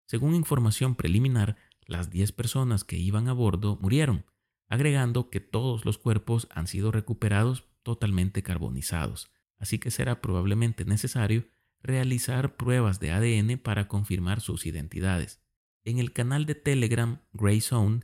Según 0.05 0.35
información 0.35 0.95
preliminar, 0.95 1.57
las 1.85 2.09
10 2.09 2.31
personas 2.33 2.83
que 2.83 2.97
iban 2.97 3.27
a 3.27 3.33
bordo 3.33 3.77
murieron, 3.81 4.25
agregando 4.67 5.29
que 5.29 5.39
todos 5.39 5.85
los 5.85 5.97
cuerpos 5.97 6.47
han 6.51 6.67
sido 6.67 6.91
recuperados 6.91 7.65
totalmente 7.83 8.43
carbonizados, 8.43 9.31
así 9.57 9.79
que 9.79 9.91
será 9.91 10.21
probablemente 10.21 10.85
necesario 10.85 11.47
realizar 11.81 12.57
pruebas 12.57 12.99
de 12.99 13.11
ADN 13.11 13.57
para 13.57 13.87
confirmar 13.87 14.41
sus 14.41 14.65
identidades. 14.65 15.41
En 15.83 15.99
el 15.99 16.11
canal 16.11 16.45
de 16.45 16.55
Telegram 16.55 17.21
Grey 17.31 17.61
Zone, 17.61 18.01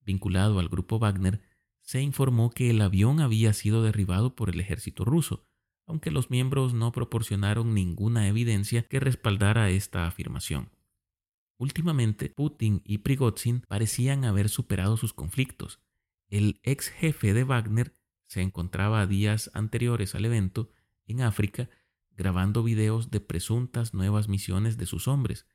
vinculado 0.00 0.60
al 0.60 0.68
grupo 0.68 0.98
Wagner, 0.98 1.42
se 1.82 2.00
informó 2.00 2.50
que 2.50 2.70
el 2.70 2.80
avión 2.80 3.20
había 3.20 3.52
sido 3.52 3.82
derribado 3.82 4.36
por 4.36 4.50
el 4.50 4.60
ejército 4.60 5.04
ruso, 5.04 5.46
aunque 5.86 6.10
los 6.10 6.30
miembros 6.30 6.74
no 6.74 6.92
proporcionaron 6.92 7.74
ninguna 7.74 8.28
evidencia 8.28 8.82
que 8.82 9.00
respaldara 9.00 9.70
esta 9.70 10.06
afirmación. 10.06 10.70
Últimamente, 11.58 12.28
Putin 12.28 12.82
y 12.84 12.98
Prigozhin 12.98 13.62
parecían 13.66 14.24
haber 14.24 14.48
superado 14.48 14.96
sus 14.96 15.14
conflictos. 15.14 15.80
El 16.28 16.60
ex 16.64 16.88
jefe 16.88 17.32
de 17.32 17.44
Wagner 17.44 17.96
se 18.26 18.42
encontraba 18.42 19.06
días 19.06 19.50
anteriores 19.54 20.14
al 20.14 20.24
evento 20.24 20.70
en 21.06 21.22
África 21.22 21.70
grabando 22.16 22.62
videos 22.62 23.10
de 23.10 23.20
presuntas 23.20 23.94
nuevas 23.94 24.28
misiones 24.28 24.76
de 24.76 24.86
sus 24.86 25.06
hombres. 25.06 25.46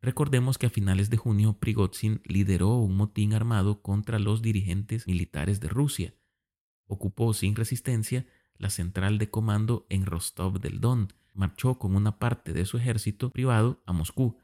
Recordemos 0.00 0.58
que 0.58 0.66
a 0.66 0.70
finales 0.70 1.10
de 1.10 1.16
junio 1.16 1.58
Prigozhin 1.58 2.20
lideró 2.24 2.76
un 2.76 2.96
motín 2.96 3.34
armado 3.34 3.82
contra 3.82 4.18
los 4.18 4.42
dirigentes 4.42 5.06
militares 5.06 5.60
de 5.60 5.68
Rusia. 5.68 6.14
Ocupó 6.86 7.32
sin 7.34 7.56
resistencia 7.56 8.26
la 8.56 8.70
central 8.70 9.18
de 9.18 9.30
comando 9.30 9.86
en 9.88 10.06
Rostov 10.06 10.60
del 10.60 10.80
Don, 10.80 11.12
marchó 11.34 11.78
con 11.78 11.96
una 11.96 12.18
parte 12.18 12.52
de 12.52 12.64
su 12.66 12.76
ejército 12.76 13.30
privado 13.30 13.82
a 13.86 13.92
Moscú 13.92 14.38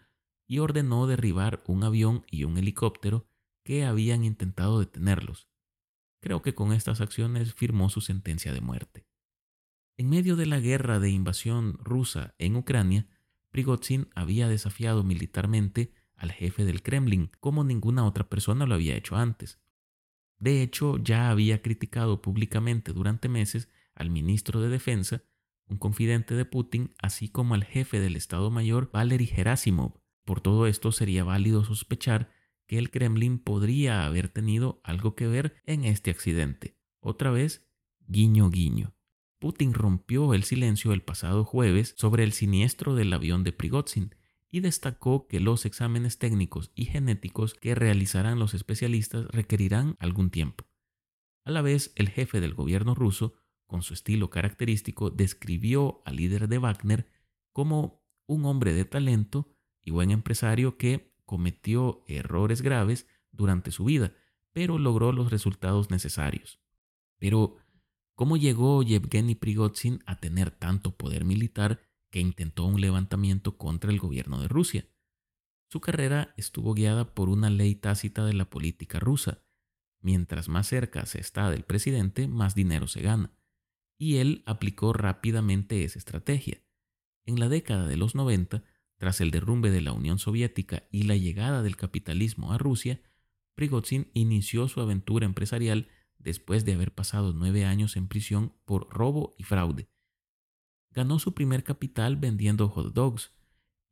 y 0.46 0.58
ordenó 0.58 1.06
derribar 1.06 1.62
un 1.66 1.84
avión 1.84 2.24
y 2.30 2.44
un 2.44 2.56
helicóptero 2.56 3.28
que 3.64 3.84
habían 3.84 4.24
intentado 4.24 4.80
detenerlos. 4.80 5.48
Creo 6.20 6.42
que 6.42 6.54
con 6.54 6.72
estas 6.72 7.00
acciones 7.00 7.54
firmó 7.54 7.90
su 7.90 8.00
sentencia 8.00 8.52
de 8.52 8.60
muerte. 8.60 9.06
En 9.96 10.08
medio 10.08 10.36
de 10.36 10.46
la 10.46 10.58
guerra 10.58 10.98
de 10.98 11.10
invasión 11.10 11.78
rusa 11.78 12.34
en 12.38 12.56
Ucrania, 12.56 13.06
Prigozhin 13.50 14.08
había 14.14 14.48
desafiado 14.48 15.04
militarmente 15.04 15.92
al 16.16 16.32
jefe 16.32 16.64
del 16.64 16.82
Kremlin 16.82 17.30
como 17.40 17.64
ninguna 17.64 18.04
otra 18.04 18.28
persona 18.28 18.66
lo 18.66 18.74
había 18.74 18.96
hecho 18.96 19.16
antes. 19.16 19.60
De 20.38 20.62
hecho, 20.62 20.98
ya 20.98 21.30
había 21.30 21.62
criticado 21.62 22.22
públicamente 22.22 22.92
durante 22.92 23.28
meses 23.28 23.68
al 23.98 24.10
ministro 24.10 24.60
de 24.60 24.68
Defensa, 24.68 25.22
un 25.66 25.76
confidente 25.76 26.34
de 26.34 26.44
Putin, 26.44 26.94
así 26.98 27.28
como 27.28 27.54
al 27.54 27.64
jefe 27.64 28.00
del 28.00 28.16
Estado 28.16 28.50
Mayor 28.50 28.90
Valery 28.90 29.26
Gerasimov. 29.26 30.00
Por 30.24 30.40
todo 30.40 30.66
esto 30.66 30.92
sería 30.92 31.24
válido 31.24 31.64
sospechar 31.64 32.30
que 32.66 32.78
el 32.78 32.90
Kremlin 32.90 33.38
podría 33.38 34.04
haber 34.04 34.28
tenido 34.28 34.80
algo 34.84 35.14
que 35.14 35.26
ver 35.26 35.56
en 35.64 35.84
este 35.84 36.10
accidente. 36.10 36.78
Otra 37.00 37.30
vez, 37.30 37.68
guiño 38.06 38.50
guiño. 38.50 38.94
Putin 39.38 39.72
rompió 39.72 40.34
el 40.34 40.42
silencio 40.44 40.92
el 40.92 41.02
pasado 41.02 41.44
jueves 41.44 41.94
sobre 41.96 42.24
el 42.24 42.32
siniestro 42.32 42.94
del 42.94 43.12
avión 43.12 43.44
de 43.44 43.52
Prigozhin 43.52 44.14
y 44.50 44.60
destacó 44.60 45.28
que 45.28 45.40
los 45.40 45.64
exámenes 45.66 46.18
técnicos 46.18 46.72
y 46.74 46.86
genéticos 46.86 47.54
que 47.54 47.74
realizarán 47.74 48.38
los 48.38 48.54
especialistas 48.54 49.26
requerirán 49.26 49.96
algún 49.98 50.30
tiempo. 50.30 50.66
A 51.44 51.50
la 51.50 51.62
vez, 51.62 51.92
el 51.96 52.08
jefe 52.08 52.40
del 52.40 52.54
gobierno 52.54 52.94
ruso, 52.94 53.34
con 53.68 53.82
su 53.82 53.94
estilo 53.94 54.30
característico, 54.30 55.10
describió 55.10 56.02
al 56.04 56.16
líder 56.16 56.48
de 56.48 56.58
Wagner 56.58 57.06
como 57.52 58.02
un 58.26 58.46
hombre 58.46 58.72
de 58.72 58.84
talento 58.84 59.54
y 59.82 59.90
buen 59.90 60.10
empresario 60.10 60.76
que 60.78 61.14
cometió 61.24 62.02
errores 62.08 62.62
graves 62.62 63.06
durante 63.30 63.70
su 63.70 63.84
vida, 63.84 64.14
pero 64.52 64.78
logró 64.78 65.12
los 65.12 65.30
resultados 65.30 65.90
necesarios. 65.90 66.60
Pero, 67.18 67.58
¿cómo 68.14 68.38
llegó 68.38 68.82
Yevgeny 68.82 69.34
Prigozhin 69.34 70.02
a 70.06 70.18
tener 70.18 70.50
tanto 70.50 70.96
poder 70.96 71.24
militar 71.24 71.82
que 72.10 72.20
intentó 72.20 72.64
un 72.64 72.80
levantamiento 72.80 73.58
contra 73.58 73.90
el 73.90 73.98
gobierno 73.98 74.40
de 74.40 74.48
Rusia? 74.48 74.88
Su 75.68 75.80
carrera 75.80 76.32
estuvo 76.38 76.72
guiada 76.72 77.14
por 77.14 77.28
una 77.28 77.50
ley 77.50 77.74
tácita 77.74 78.24
de 78.24 78.32
la 78.32 78.48
política 78.48 78.98
rusa. 78.98 79.42
Mientras 80.00 80.48
más 80.48 80.66
cerca 80.66 81.04
se 81.04 81.20
está 81.20 81.50
del 81.50 81.64
presidente, 81.64 82.28
más 82.28 82.54
dinero 82.54 82.86
se 82.86 83.02
gana. 83.02 83.37
Y 83.98 84.16
él 84.16 84.42
aplicó 84.46 84.92
rápidamente 84.92 85.84
esa 85.84 85.98
estrategia. 85.98 86.62
En 87.26 87.38
la 87.40 87.48
década 87.48 87.86
de 87.86 87.96
los 87.96 88.14
90, 88.14 88.62
tras 88.96 89.20
el 89.20 89.30
derrumbe 89.30 89.70
de 89.70 89.80
la 89.80 89.92
Unión 89.92 90.18
Soviética 90.18 90.84
y 90.90 91.02
la 91.02 91.16
llegada 91.16 91.62
del 91.62 91.76
capitalismo 91.76 92.52
a 92.52 92.58
Rusia, 92.58 93.00
Prigozhin 93.54 94.10
inició 94.14 94.68
su 94.68 94.80
aventura 94.80 95.26
empresarial 95.26 95.88
después 96.18 96.64
de 96.64 96.74
haber 96.74 96.94
pasado 96.94 97.32
nueve 97.32 97.64
años 97.64 97.96
en 97.96 98.08
prisión 98.08 98.54
por 98.64 98.88
robo 98.90 99.34
y 99.36 99.44
fraude. 99.44 99.88
Ganó 100.92 101.18
su 101.18 101.34
primer 101.34 101.64
capital 101.64 102.16
vendiendo 102.16 102.68
hot 102.68 102.92
dogs 102.92 103.32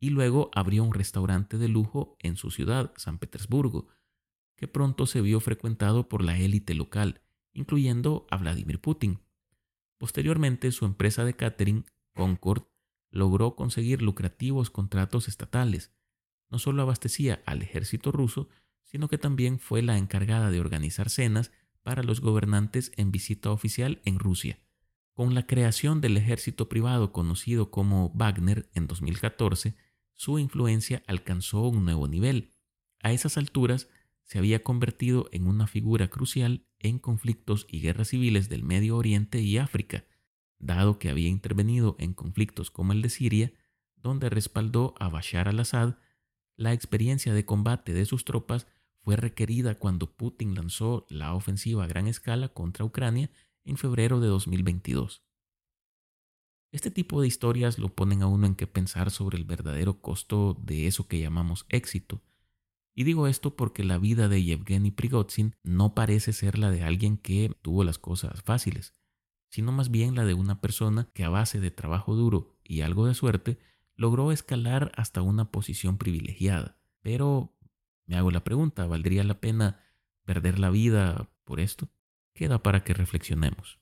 y 0.00 0.10
luego 0.10 0.50
abrió 0.54 0.84
un 0.84 0.94
restaurante 0.94 1.58
de 1.58 1.68
lujo 1.68 2.16
en 2.20 2.36
su 2.36 2.50
ciudad, 2.50 2.92
San 2.96 3.18
Petersburgo, 3.18 3.88
que 4.56 4.68
pronto 4.68 5.06
se 5.06 5.20
vio 5.20 5.40
frecuentado 5.40 6.08
por 6.08 6.22
la 6.22 6.38
élite 6.38 6.74
local, 6.74 7.22
incluyendo 7.52 8.26
a 8.30 8.36
Vladimir 8.36 8.80
Putin. 8.80 9.20
Posteriormente, 9.98 10.72
su 10.72 10.84
empresa 10.84 11.24
de 11.24 11.34
catering, 11.34 11.84
Concord, 12.14 12.64
logró 13.10 13.56
conseguir 13.56 14.02
lucrativos 14.02 14.70
contratos 14.70 15.28
estatales. 15.28 15.92
No 16.50 16.58
solo 16.58 16.82
abastecía 16.82 17.42
al 17.46 17.62
ejército 17.62 18.12
ruso, 18.12 18.48
sino 18.84 19.08
que 19.08 19.18
también 19.18 19.58
fue 19.58 19.82
la 19.82 19.98
encargada 19.98 20.50
de 20.50 20.60
organizar 20.60 21.10
cenas 21.10 21.50
para 21.82 22.02
los 22.02 22.20
gobernantes 22.20 22.92
en 22.96 23.10
visita 23.10 23.50
oficial 23.50 24.00
en 24.04 24.18
Rusia. 24.18 24.58
Con 25.12 25.34
la 25.34 25.46
creación 25.46 26.00
del 26.00 26.16
ejército 26.16 26.68
privado 26.68 27.12
conocido 27.12 27.70
como 27.70 28.10
Wagner 28.10 28.68
en 28.74 28.86
2014, 28.86 29.74
su 30.14 30.38
influencia 30.38 31.02
alcanzó 31.06 31.62
un 31.68 31.84
nuevo 31.84 32.06
nivel. 32.06 32.52
A 33.02 33.12
esas 33.12 33.36
alturas 33.36 33.88
se 34.26 34.38
había 34.38 34.62
convertido 34.62 35.28
en 35.32 35.46
una 35.46 35.66
figura 35.66 36.08
crucial 36.08 36.66
en 36.78 36.98
conflictos 36.98 37.66
y 37.70 37.80
guerras 37.80 38.08
civiles 38.08 38.48
del 38.48 38.64
Medio 38.64 38.96
Oriente 38.96 39.40
y 39.40 39.56
África, 39.56 40.04
dado 40.58 40.98
que 40.98 41.08
había 41.08 41.28
intervenido 41.28 41.96
en 41.98 42.12
conflictos 42.12 42.70
como 42.70 42.92
el 42.92 43.02
de 43.02 43.08
Siria, 43.08 43.52
donde 43.96 44.28
respaldó 44.28 44.94
a 44.98 45.08
Bashar 45.08 45.48
al-Assad, 45.48 45.96
la 46.56 46.72
experiencia 46.72 47.34
de 47.34 47.44
combate 47.44 47.94
de 47.94 48.04
sus 48.04 48.24
tropas 48.24 48.66
fue 49.02 49.16
requerida 49.16 49.78
cuando 49.78 50.10
Putin 50.16 50.54
lanzó 50.54 51.06
la 51.08 51.34
ofensiva 51.34 51.84
a 51.84 51.86
gran 51.86 52.08
escala 52.08 52.48
contra 52.48 52.84
Ucrania 52.84 53.30
en 53.64 53.76
febrero 53.76 54.20
de 54.20 54.26
2022. 54.26 55.22
Este 56.72 56.90
tipo 56.90 57.20
de 57.20 57.28
historias 57.28 57.78
lo 57.78 57.94
ponen 57.94 58.22
a 58.22 58.26
uno 58.26 58.46
en 58.46 58.56
que 58.56 58.66
pensar 58.66 59.10
sobre 59.10 59.38
el 59.38 59.44
verdadero 59.44 60.00
costo 60.00 60.54
de 60.60 60.88
eso 60.88 61.06
que 61.06 61.20
llamamos 61.20 61.64
éxito. 61.68 62.22
Y 62.96 63.04
digo 63.04 63.28
esto 63.28 63.54
porque 63.54 63.84
la 63.84 63.98
vida 63.98 64.26
de 64.26 64.42
Yevgeny 64.42 64.90
Prigozhin 64.90 65.54
no 65.62 65.94
parece 65.94 66.32
ser 66.32 66.58
la 66.58 66.72
de 66.72 66.82
alguien 66.82 67.16
que 67.16 67.54
tuvo 67.62 67.84
las 67.84 67.98
cosas 67.98 68.42
fáciles 68.42 68.94
sino 69.56 69.72
más 69.72 69.90
bien 69.90 70.14
la 70.14 70.24
de 70.24 70.34
una 70.34 70.60
persona 70.60 71.08
que 71.14 71.24
a 71.24 71.30
base 71.30 71.60
de 71.60 71.70
trabajo 71.70 72.14
duro 72.14 72.58
y 72.64 72.82
algo 72.82 73.06
de 73.06 73.14
suerte 73.14 73.58
logró 73.94 74.32
escalar 74.32 74.92
hasta 74.96 75.22
una 75.22 75.50
posición 75.50 75.96
privilegiada. 75.96 76.76
Pero 77.00 77.56
me 78.04 78.16
hago 78.16 78.30
la 78.30 78.44
pregunta, 78.44 78.86
¿valdría 78.86 79.24
la 79.24 79.40
pena 79.40 79.80
perder 80.24 80.58
la 80.58 80.70
vida 80.70 81.30
por 81.44 81.60
esto? 81.60 81.88
Queda 82.34 82.62
para 82.62 82.84
que 82.84 82.92
reflexionemos. 82.92 83.80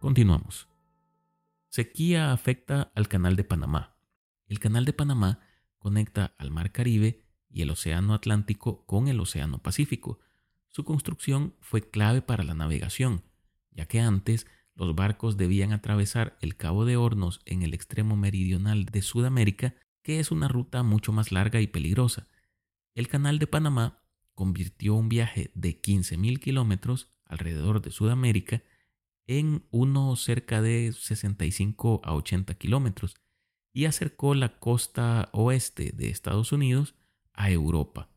Continuamos. 0.00 0.68
Sequía 1.68 2.32
afecta 2.32 2.90
al 2.96 3.06
Canal 3.06 3.36
de 3.36 3.44
Panamá. 3.44 3.91
El 4.52 4.58
Canal 4.58 4.84
de 4.84 4.92
Panamá 4.92 5.40
conecta 5.78 6.34
al 6.36 6.50
Mar 6.50 6.72
Caribe 6.72 7.24
y 7.48 7.62
el 7.62 7.70
Océano 7.70 8.12
Atlántico 8.12 8.84
con 8.84 9.08
el 9.08 9.18
Océano 9.18 9.62
Pacífico, 9.62 10.20
su 10.68 10.84
construcción 10.84 11.54
fue 11.60 11.88
clave 11.88 12.20
para 12.20 12.44
la 12.44 12.52
navegación, 12.52 13.24
ya 13.70 13.86
que 13.86 14.00
antes 14.00 14.46
los 14.74 14.94
barcos 14.94 15.38
debían 15.38 15.72
atravesar 15.72 16.36
el 16.42 16.54
Cabo 16.58 16.84
de 16.84 16.98
Hornos 16.98 17.40
en 17.46 17.62
el 17.62 17.72
extremo 17.72 18.14
meridional 18.14 18.84
de 18.84 19.00
Sudamérica, 19.00 19.74
que 20.02 20.20
es 20.20 20.30
una 20.30 20.48
ruta 20.48 20.82
mucho 20.82 21.12
más 21.12 21.32
larga 21.32 21.62
y 21.62 21.66
peligrosa. 21.66 22.28
El 22.94 23.08
Canal 23.08 23.38
de 23.38 23.46
Panamá 23.46 24.02
convirtió 24.34 24.96
un 24.96 25.08
viaje 25.08 25.50
de 25.54 25.80
15.000 25.80 26.38
kilómetros 26.40 27.08
alrededor 27.24 27.80
de 27.80 27.90
Sudamérica 27.90 28.62
en 29.26 29.64
uno 29.70 30.14
cerca 30.16 30.60
de 30.60 30.92
65 30.92 32.02
a 32.04 32.12
80 32.12 32.52
kilómetros 32.56 33.16
y 33.72 33.86
acercó 33.86 34.34
la 34.34 34.58
costa 34.58 35.28
oeste 35.32 35.92
de 35.94 36.10
Estados 36.10 36.52
Unidos 36.52 36.94
a 37.32 37.50
Europa. 37.50 38.10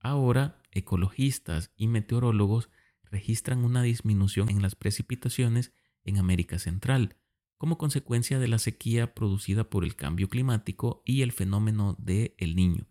Ahora 0.00 0.62
ecologistas 0.70 1.72
y 1.76 1.86
meteorólogos 1.86 2.70
registran 3.04 3.64
una 3.64 3.82
disminución 3.82 4.48
en 4.48 4.62
las 4.62 4.74
precipitaciones 4.74 5.72
en 6.04 6.18
América 6.18 6.58
Central, 6.58 7.16
como 7.58 7.78
consecuencia 7.78 8.38
de 8.38 8.48
la 8.48 8.58
sequía 8.58 9.14
producida 9.14 9.70
por 9.70 9.84
el 9.84 9.94
cambio 9.94 10.28
climático 10.28 11.02
y 11.04 11.22
el 11.22 11.30
fenómeno 11.30 11.96
de 11.98 12.34
El 12.38 12.56
Niño. 12.56 12.88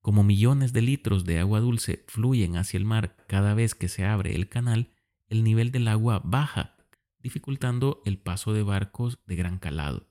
Como 0.00 0.22
millones 0.22 0.72
de 0.72 0.82
litros 0.82 1.24
de 1.24 1.40
agua 1.40 1.60
dulce 1.60 2.04
fluyen 2.06 2.56
hacia 2.56 2.78
el 2.78 2.84
mar 2.84 3.16
cada 3.26 3.54
vez 3.54 3.74
que 3.74 3.88
se 3.88 4.04
abre 4.04 4.36
el 4.36 4.48
canal, 4.48 4.94
el 5.26 5.42
nivel 5.42 5.72
del 5.72 5.88
agua 5.88 6.22
baja, 6.24 6.76
dificultando 7.18 8.00
el 8.04 8.18
paso 8.18 8.52
de 8.52 8.62
barcos 8.62 9.18
de 9.26 9.34
gran 9.34 9.58
calado. 9.58 10.07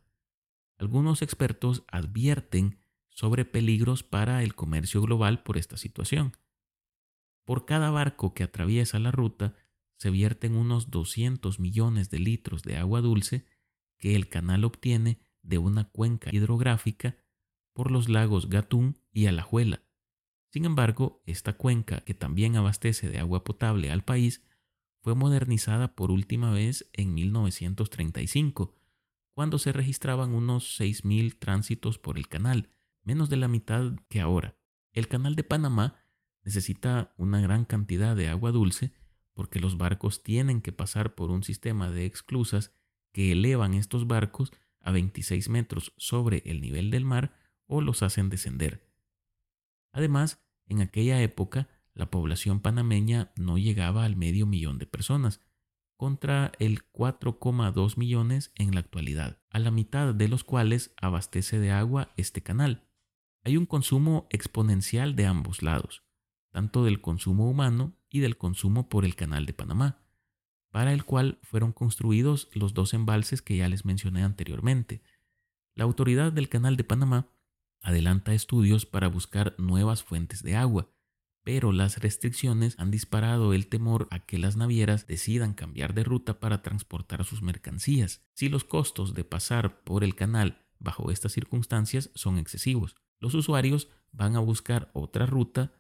Algunos 0.78 1.22
expertos 1.22 1.84
advierten 1.88 2.80
sobre 3.10 3.46
peligros 3.46 4.04
para 4.04 4.44
el 4.44 4.54
comercio 4.54 5.02
global 5.02 5.42
por 5.44 5.58
esta 5.58 5.78
situación. 5.78 6.38
Por 7.46 7.66
cada 7.66 7.90
barco 7.90 8.34
que 8.34 8.44
atraviesa 8.44 9.00
la 9.00 9.12
ruta 9.12 9.56
se 9.98 10.12
vierten 10.12 10.56
unos 10.56 10.92
200 10.92 11.60
millones 11.60 12.10
de 12.10 12.20
litros 12.20 12.62
de 12.62 12.78
agua 12.78 13.02
dulce 13.02 13.46
que 13.98 14.16
el 14.16 14.30
canal 14.30 14.64
obtiene 14.66 15.20
de 15.42 15.58
una 15.58 15.86
cuenca 15.90 16.30
hidrográfica 16.32 17.18
por 17.74 17.90
los 17.90 18.10
lagos 18.10 18.50
Gatún 18.50 19.00
y 19.12 19.26
Alajuela. 19.26 19.84
Sin 20.52 20.66
embargo, 20.66 21.22
esta 21.26 21.54
cuenca, 21.54 22.02
que 22.02 22.14
también 22.14 22.56
abastece 22.56 23.10
de 23.10 23.20
agua 23.20 23.44
potable 23.44 23.92
al 23.92 24.04
país, 24.04 24.44
fue 25.02 25.16
modernizada 25.16 25.96
por 25.96 26.12
última 26.12 26.52
vez 26.52 26.90
en 26.94 27.14
1935, 27.14 28.77
cuando 29.38 29.60
se 29.60 29.72
registraban 29.72 30.34
unos 30.34 30.80
6.000 30.80 31.38
tránsitos 31.38 32.00
por 32.00 32.18
el 32.18 32.28
canal, 32.28 32.72
menos 33.04 33.30
de 33.30 33.38
la 33.38 33.48
mitad 33.48 33.94
que 34.10 34.20
ahora. 34.20 34.58
El 34.94 35.08
canal 35.08 35.36
de 35.36 35.44
Panamá 35.44 36.04
necesita 36.42 37.14
una 37.18 37.40
gran 37.40 37.64
cantidad 37.64 38.16
de 38.16 38.30
agua 38.30 38.52
dulce 38.52 38.94
porque 39.36 39.60
los 39.60 39.78
barcos 39.78 40.24
tienen 40.24 40.60
que 40.60 40.72
pasar 40.72 41.14
por 41.14 41.30
un 41.30 41.44
sistema 41.44 41.92
de 41.92 42.08
exclusas 42.08 42.74
que 43.12 43.32
elevan 43.32 43.76
estos 43.76 44.08
barcos 44.08 44.52
a 44.80 44.92
26 44.92 45.50
metros 45.50 45.94
sobre 45.98 46.42
el 46.48 46.60
nivel 46.60 46.90
del 46.90 47.06
mar 47.06 47.38
o 47.68 47.82
los 47.82 48.02
hacen 48.02 48.30
descender. 48.30 48.90
Además, 49.92 50.44
En 50.66 50.82
aquella 50.82 51.22
época, 51.22 51.70
la 51.94 52.10
población 52.10 52.60
panameña 52.60 53.32
no 53.36 53.60
llegaba 53.60 54.04
al 54.04 54.16
medio 54.16 54.48
millón 54.48 54.80
de 54.80 54.88
personas, 54.88 55.42
contra 55.98 56.52
el 56.60 56.90
4,2 56.92 57.98
millones 57.98 58.52
en 58.56 58.74
la 58.74 58.80
actualidad, 58.80 59.40
a 59.50 59.60
la 59.60 59.72
mitad 59.72 60.14
de 60.14 60.28
los 60.28 60.44
cuales 60.44 60.94
abastece 61.02 61.60
de 61.60 61.72
agua 61.72 62.14
este 62.16 62.42
canal. 62.42 62.88
Hay 63.44 63.58
un 63.58 63.66
consumo 63.66 64.28
exponencial 64.30 65.16
de 65.16 65.26
ambos 65.26 65.64
lados, 65.64 66.04
tanto 66.52 66.86
del 66.86 67.02
consumo 67.02 67.50
humano 67.50 67.98
y 68.10 68.20
del 68.20 68.38
consumo 68.38 68.90
por 68.90 69.06
el 69.06 69.16
canal 69.16 69.46
de 69.46 69.54
Panamá, 69.54 70.04
para 70.72 70.94
el 70.94 71.04
cual 71.04 71.40
fueron 71.42 71.74
construidos 71.74 72.50
los 72.54 72.74
dos 72.74 72.94
embalses 72.94 73.42
que 73.42 73.58
ya 73.58 73.68
les 73.68 73.84
mencioné 73.84 74.24
anteriormente. 74.24 75.02
La 75.74 75.86
autoridad 75.86 76.32
del 76.32 76.50
canal 76.50 76.78
de 76.78 76.84
Panamá 76.84 77.30
adelanta 77.82 78.34
estudios 78.34 78.86
para 78.86 79.08
buscar 79.08 79.56
nuevas 79.58 80.04
fuentes 80.04 80.44
de 80.44 80.56
agua, 80.56 80.92
pero 81.48 81.72
las 81.72 82.00
restricciones 82.00 82.76
han 82.78 82.92
disparado 82.92 83.54
el 83.54 83.68
temor 83.68 84.10
a 84.12 84.20
que 84.20 84.38
las 84.38 84.58
navieras 84.58 85.08
decidan 85.08 85.54
cambiar 85.54 85.94
de 85.94 86.04
ruta 86.04 86.42
para 86.42 86.62
transportar 86.62 87.24
sus 87.24 87.42
mercancías, 87.42 88.22
si 88.34 88.50
los 88.50 88.66
costos 88.66 89.14
de 89.14 89.24
pasar 89.24 89.82
por 89.86 90.04
el 90.04 90.14
canal 90.14 90.66
bajo 90.78 91.10
estas 91.10 91.32
circunstancias 91.32 92.12
son 92.16 92.38
excesivos. 92.38 92.98
Los 93.22 93.34
usuarios 93.34 93.88
van 94.12 94.36
a 94.36 94.40
buscar 94.40 94.92
otra 94.92 95.26
ruta, 95.26 95.72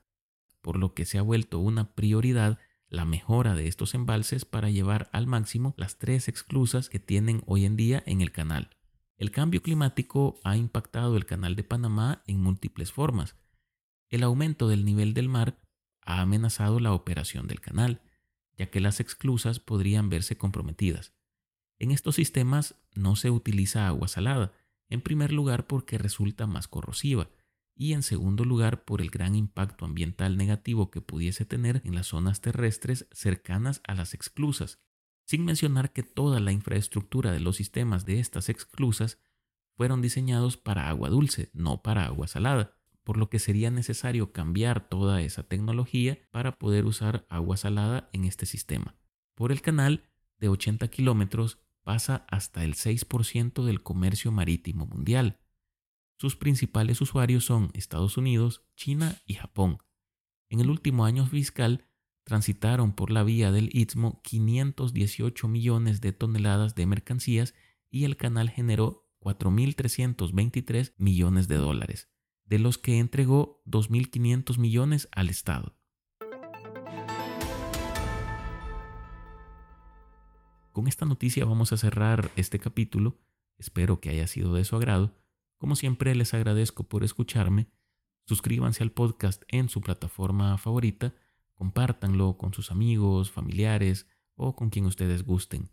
por 0.61 0.77
lo 0.77 0.93
que 0.93 1.03
se 1.03 1.17
ha 1.17 1.21
vuelto 1.21 1.59
una 1.59 1.93
prioridad 1.95 2.59
la 2.87 3.03
mejora 3.03 3.53
de 3.53 3.67
estos 3.67 3.93
embalses 3.93 4.45
para 4.45 4.69
llevar 4.69 5.09
al 5.11 5.27
máximo 5.27 5.73
las 5.75 5.97
tres 5.97 6.29
exclusas 6.29 6.87
que 6.87 6.99
tienen 6.99 7.43
hoy 7.45 7.65
en 7.65 7.75
día 7.75 8.01
en 8.05 8.21
el 8.21 8.31
canal. 8.31 8.69
El 9.17 9.31
cambio 9.31 9.61
climático 9.61 10.39
ha 10.45 10.55
impactado 10.55 11.17
el 11.17 11.25
canal 11.25 11.57
de 11.57 11.65
Panamá 11.65 12.23
en 12.25 12.41
múltiples 12.41 12.93
formas, 12.93 13.35
el 14.09 14.23
aumento 14.23 14.67
del 14.67 14.85
nivel 14.85 15.13
del 15.13 15.29
mar 15.29 15.59
ha 16.01 16.21
amenazado 16.21 16.79
la 16.79 16.93
operación 16.93 17.47
del 17.47 17.59
canal, 17.59 18.01
ya 18.57 18.69
que 18.69 18.79
las 18.79 18.99
exclusas 18.99 19.59
podrían 19.59 20.09
verse 20.09 20.37
comprometidas. 20.37 21.13
En 21.79 21.91
estos 21.91 22.15
sistemas 22.15 22.75
no 22.95 23.15
se 23.15 23.29
utiliza 23.29 23.87
agua 23.87 24.07
salada, 24.07 24.53
en 24.89 25.01
primer 25.01 25.31
lugar 25.31 25.67
porque 25.67 25.97
resulta 25.97 26.47
más 26.47 26.67
corrosiva 26.67 27.29
y 27.75 27.93
en 27.93 28.01
segundo 28.01 28.45
lugar 28.45 28.85
por 28.85 29.01
el 29.01 29.11
gran 29.11 29.35
impacto 29.35 29.85
ambiental 29.85 30.37
negativo 30.37 30.89
que 30.89 31.01
pudiese 31.01 31.45
tener 31.45 31.81
en 31.83 31.93
las 31.93 32.07
zonas 32.07 32.41
terrestres 32.41 33.07
cercanas 33.11 33.81
a 33.85 33.93
las 33.93 34.15
exclusas, 34.15 34.79
sin 35.25 35.45
mencionar 35.45 35.91
que 35.91 36.01
toda 36.01 36.39
la 36.39 36.53
infraestructura 36.53 37.31
de 37.31 37.41
los 37.41 37.57
sistemas 37.57 38.05
de 38.05 38.19
estas 38.19 38.49
exclusas 38.49 39.19
fueron 39.75 40.01
diseñados 40.01 40.57
para 40.57 40.89
agua 40.89 41.09
dulce, 41.09 41.51
no 41.53 41.83
para 41.83 42.05
agua 42.05 42.27
salada 42.27 42.76
por 43.07 43.15
lo 43.15 43.29
que 43.29 43.39
sería 43.39 43.71
necesario 43.71 44.33
cambiar 44.33 44.89
toda 44.89 45.21
esa 45.21 45.43
tecnología 45.43 46.19
para 46.29 46.51
poder 46.51 46.83
usar 46.85 47.25
agua 47.29 47.55
salada 47.55 48.09
en 48.11 48.25
este 48.25 48.45
sistema. 48.45 48.97
Por 49.33 49.53
el 49.53 49.61
canal 49.61 50.03
de 50.39 50.49
80 50.49 50.89
kilómetros 50.89 51.57
pasa 51.85 52.25
hasta 52.29 52.65
el 52.65 52.73
6% 52.75 53.63
del 53.63 53.81
comercio 53.81 54.33
marítimo 54.33 54.87
mundial. 54.87 55.39
Sus 56.19 56.35
principales 56.35 56.99
usuarios 56.99 57.45
son 57.45 57.69
Estados 57.73 58.17
Unidos, 58.17 58.65
China 58.75 59.15
y 59.25 59.35
Japón. 59.35 59.77
En 60.49 60.59
el 60.59 60.69
último 60.69 61.05
año 61.05 61.25
fiscal 61.25 61.87
transitaron 62.25 62.91
por 62.91 63.09
la 63.09 63.23
vía 63.23 63.53
del 63.53 63.69
Istmo 63.71 64.21
518 64.21 65.47
millones 65.47 66.01
de 66.01 66.11
toneladas 66.11 66.75
de 66.75 66.85
mercancías 66.87 67.53
y 67.89 68.03
el 68.03 68.17
canal 68.17 68.49
generó 68.49 69.07
4.323 69.21 70.93
millones 70.97 71.47
de 71.47 71.55
dólares 71.55 72.09
de 72.47 72.59
los 72.59 72.77
que 72.77 72.97
entregó 72.97 73.61
2.500 73.65 74.57
millones 74.57 75.07
al 75.11 75.29
Estado. 75.29 75.75
Con 80.71 80.87
esta 80.87 81.05
noticia 81.05 81.43
vamos 81.45 81.73
a 81.73 81.77
cerrar 81.77 82.31
este 82.35 82.59
capítulo. 82.59 83.17
Espero 83.57 83.99
que 83.99 84.09
haya 84.09 84.27
sido 84.27 84.53
de 84.53 84.63
su 84.63 84.75
agrado. 84.75 85.15
Como 85.57 85.75
siempre 85.75 86.13
les 86.15 86.33
agradezco 86.33 86.83
por 86.83 87.03
escucharme. 87.03 87.67
Suscríbanse 88.25 88.83
al 88.83 88.91
podcast 88.91 89.41
en 89.47 89.69
su 89.69 89.81
plataforma 89.81 90.57
favorita. 90.57 91.15
Compártanlo 91.55 92.37
con 92.37 92.53
sus 92.53 92.71
amigos, 92.71 93.31
familiares 93.31 94.07
o 94.35 94.55
con 94.55 94.69
quien 94.69 94.85
ustedes 94.85 95.23
gusten. 95.23 95.71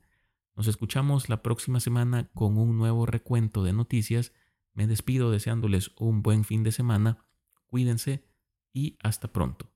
Nos 0.56 0.68
escuchamos 0.68 1.28
la 1.28 1.42
próxima 1.42 1.80
semana 1.80 2.30
con 2.32 2.56
un 2.56 2.78
nuevo 2.78 3.04
recuento 3.04 3.62
de 3.62 3.74
noticias 3.74 4.32
me 4.74 4.86
despido 4.86 5.30
deseándoles 5.30 5.92
un 5.96 6.22
buen 6.22 6.44
fin 6.44 6.62
de 6.62 6.72
semana, 6.72 7.26
cuídense 7.66 8.24
y 8.72 8.98
hasta 9.02 9.32
pronto. 9.32 9.73